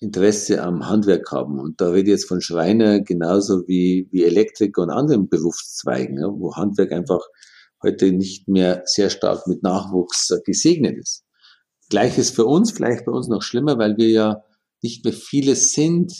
[0.00, 1.58] Interesse am Handwerk haben.
[1.58, 6.54] Und da rede ich jetzt von Schreiner genauso wie, wie Elektriker und anderen Berufszweigen, wo
[6.54, 7.26] Handwerk einfach
[7.82, 11.24] heute nicht mehr sehr stark mit Nachwuchs gesegnet ist.
[11.90, 14.44] Gleiches für uns, vielleicht bei uns noch schlimmer, weil wir ja
[14.82, 16.12] nicht mehr viele sind,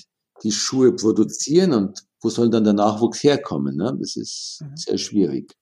[0.43, 3.77] die Schuhe produzieren und wo soll dann der Nachwuchs herkommen?
[3.77, 3.97] Ne?
[3.99, 4.77] Das ist mhm.
[4.77, 5.53] sehr schwierig.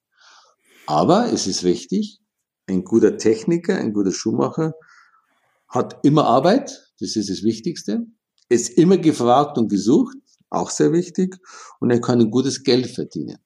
[0.87, 2.21] Aber es ist richtig,
[2.67, 4.75] ein guter Techniker, ein guter Schuhmacher
[5.69, 8.07] hat immer Arbeit, das ist das Wichtigste,
[8.49, 10.17] ist immer gefragt und gesucht,
[10.49, 11.39] auch sehr wichtig,
[11.81, 13.39] und er kann ein gutes Geld verdienen.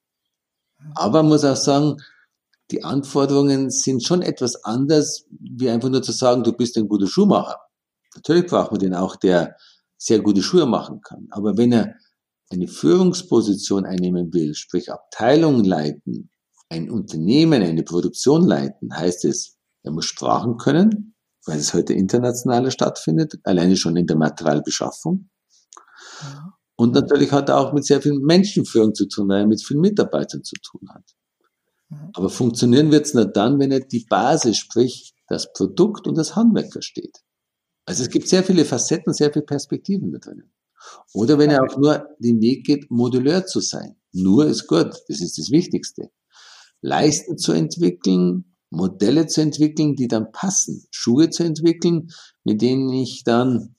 [0.95, 1.97] Aber man muss auch sagen,
[2.69, 7.07] die Anforderungen sind schon etwas anders, wie einfach nur zu sagen, du bist ein guter
[7.07, 7.57] Schuhmacher.
[8.15, 9.57] Natürlich braucht man den auch, der
[9.97, 11.27] sehr gute Schuhe machen kann.
[11.31, 11.95] Aber wenn er
[12.49, 16.29] eine Führungsposition einnehmen will, sprich Abteilungen leiten,
[16.71, 21.15] ein Unternehmen, eine Produktion leiten, heißt es, er muss Sprachen können,
[21.45, 25.29] weil es heute internationaler stattfindet, alleine schon in der Materialbeschaffung.
[26.77, 29.81] Und natürlich hat er auch mit sehr viel Menschenführung zu tun, weil er mit vielen
[29.81, 31.03] Mitarbeitern zu tun hat.
[32.13, 36.37] Aber funktionieren wird es nur dann, wenn er die Basis, sprich das Produkt und das
[36.37, 37.17] Handwerk versteht.
[37.85, 40.53] Also es gibt sehr viele Facetten, sehr viele Perspektiven da drinnen.
[41.13, 43.97] Oder wenn er auch nur den Weg geht, modulär zu sein.
[44.13, 46.11] Nur ist gut, das ist das Wichtigste.
[46.81, 50.85] Leisten zu entwickeln, Modelle zu entwickeln, die dann passen.
[50.91, 52.09] Schuhe zu entwickeln,
[52.43, 53.75] mit denen ich dann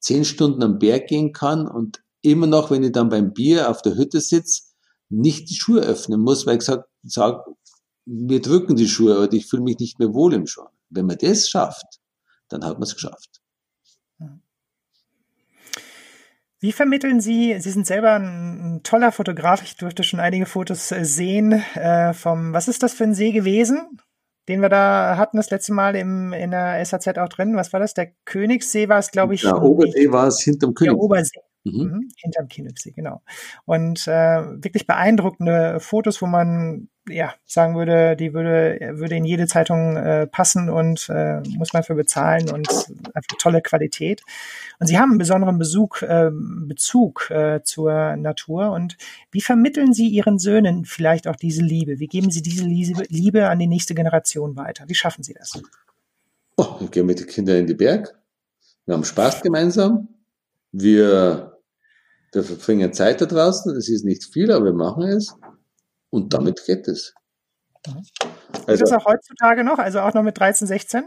[0.00, 3.82] zehn Stunden am Berg gehen kann und immer noch, wenn ich dann beim Bier auf
[3.82, 4.62] der Hütte sitze,
[5.08, 7.44] nicht die Schuhe öffnen muss, weil ich sage, sag,
[8.04, 10.66] mir drücken die Schuhe und ich fühle mich nicht mehr wohl im Schuh.
[10.88, 12.00] Wenn man das schafft,
[12.48, 13.37] dann hat man es geschafft.
[16.60, 21.04] Wie vermitteln Sie, Sie sind selber ein, toller Fotograf, ich durfte schon einige Fotos äh,
[21.04, 23.98] sehen äh, vom, was ist das für ein See gewesen,
[24.48, 27.80] den wir da hatten das letzte Mal im, in der SAZ auch drin, was war
[27.80, 29.42] das, der Königssee war es, glaube ich.
[29.42, 30.96] Der Obersee war es hinterm Königssee.
[30.96, 31.82] Der Obersee, Mhm.
[31.82, 32.08] mhm.
[32.16, 33.22] Hinterm Kinoxie, genau.
[33.64, 39.46] Und äh, wirklich beeindruckende Fotos, wo man ja sagen würde, die würde würde in jede
[39.46, 42.68] Zeitung äh, passen und äh, muss man für bezahlen und
[43.14, 44.22] einfach tolle Qualität.
[44.78, 48.70] Und Sie haben einen besonderen Besuch, äh, Bezug äh, zur Natur.
[48.72, 48.96] Und
[49.30, 51.98] wie vermitteln Sie Ihren Söhnen vielleicht auch diese Liebe?
[51.98, 54.84] Wie geben Sie diese Liebe, an die nächste Generation weiter?
[54.88, 55.60] Wie schaffen Sie das?
[56.56, 58.14] Oh, wir gehen mit den Kindern in die Berg.
[58.86, 60.08] Wir haben Spaß gemeinsam.
[60.72, 61.58] Wir
[62.32, 65.34] wir verbringen Zeit da draußen, es ist nicht viel, aber wir machen es
[66.10, 67.14] und damit geht es.
[67.86, 68.02] Mhm.
[68.66, 71.04] Also, ist das auch heutzutage noch, also auch noch mit 13, 16?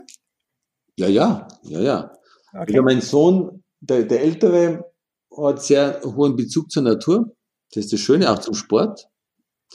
[0.97, 2.11] Ja, ja, ja, ja.
[2.53, 2.73] Okay.
[2.73, 4.91] Also mein Sohn, der, der Ältere,
[5.35, 7.33] hat sehr hohen Bezug zur Natur.
[7.71, 9.07] Das ist das Schöne, auch zum Sport.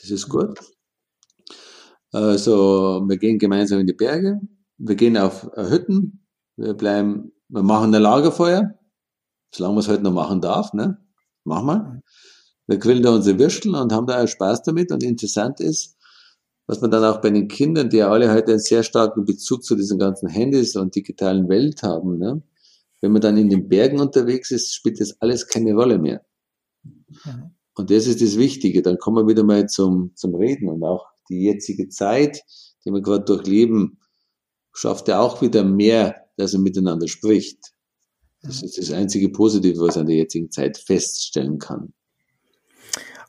[0.00, 0.58] Das ist gut.
[2.12, 4.40] Also, wir gehen gemeinsam in die Berge.
[4.78, 6.26] Wir gehen auf Hütten.
[6.56, 8.74] Wir bleiben, wir machen ein Lagerfeuer.
[9.54, 10.98] Solange man es heute noch machen darf, ne?
[11.44, 12.02] Machen wir.
[12.66, 14.90] Wir grillen da unsere Würstel und haben da auch Spaß damit.
[14.90, 15.96] Und interessant ist,
[16.66, 19.62] was man dann auch bei den Kindern, die ja alle heute einen sehr starken Bezug
[19.62, 22.42] zu diesen ganzen Handys und digitalen Welt haben, ne?
[23.00, 26.24] wenn man dann in den Bergen unterwegs ist, spielt das alles keine Rolle mehr.
[26.82, 27.52] Mhm.
[27.74, 28.82] Und das ist das Wichtige.
[28.82, 32.42] Dann kommen wir wieder mal zum, zum Reden und auch die jetzige Zeit,
[32.84, 34.00] die wir gerade durchleben,
[34.72, 37.72] schafft ja auch wieder mehr, dass er miteinander spricht.
[38.42, 41.92] Das ist das einzige Positive, was an der jetzigen Zeit feststellen kann.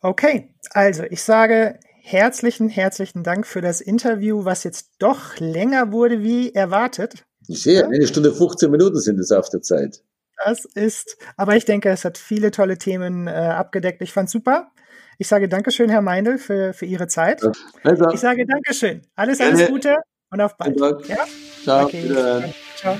[0.01, 6.21] Okay, also ich sage herzlichen, herzlichen Dank für das Interview, was jetzt doch länger wurde
[6.21, 7.25] wie erwartet.
[7.47, 10.03] Ich sehe, eine Stunde 15 Minuten sind es auf der Zeit.
[10.45, 14.01] Das ist, aber ich denke, es hat viele tolle Themen äh, abgedeckt.
[14.01, 14.71] Ich fand's super.
[15.17, 17.41] Ich sage Dankeschön, Herr Meindl, für, für Ihre Zeit.
[17.83, 19.01] Also, ich sage Dankeschön.
[19.15, 19.95] Alles, alles Gute
[20.29, 20.79] und auf bald.
[21.07, 21.25] Ja?
[21.63, 21.85] Ciao.
[21.85, 22.53] Okay.
[22.75, 22.97] Ciao.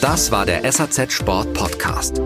[0.00, 2.20] Das war der SAZ Sport Podcast.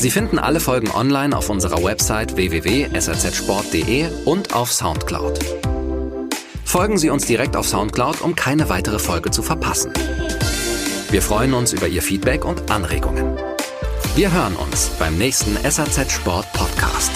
[0.00, 5.38] Sie finden alle Folgen online auf unserer Website www.sazsport.de und auf Soundcloud.
[6.64, 9.92] Folgen Sie uns direkt auf Soundcloud, um keine weitere Folge zu verpassen.
[11.10, 13.36] Wir freuen uns über Ihr Feedback und Anregungen.
[14.14, 17.10] Wir hören uns beim nächsten SAZ Sport Podcast.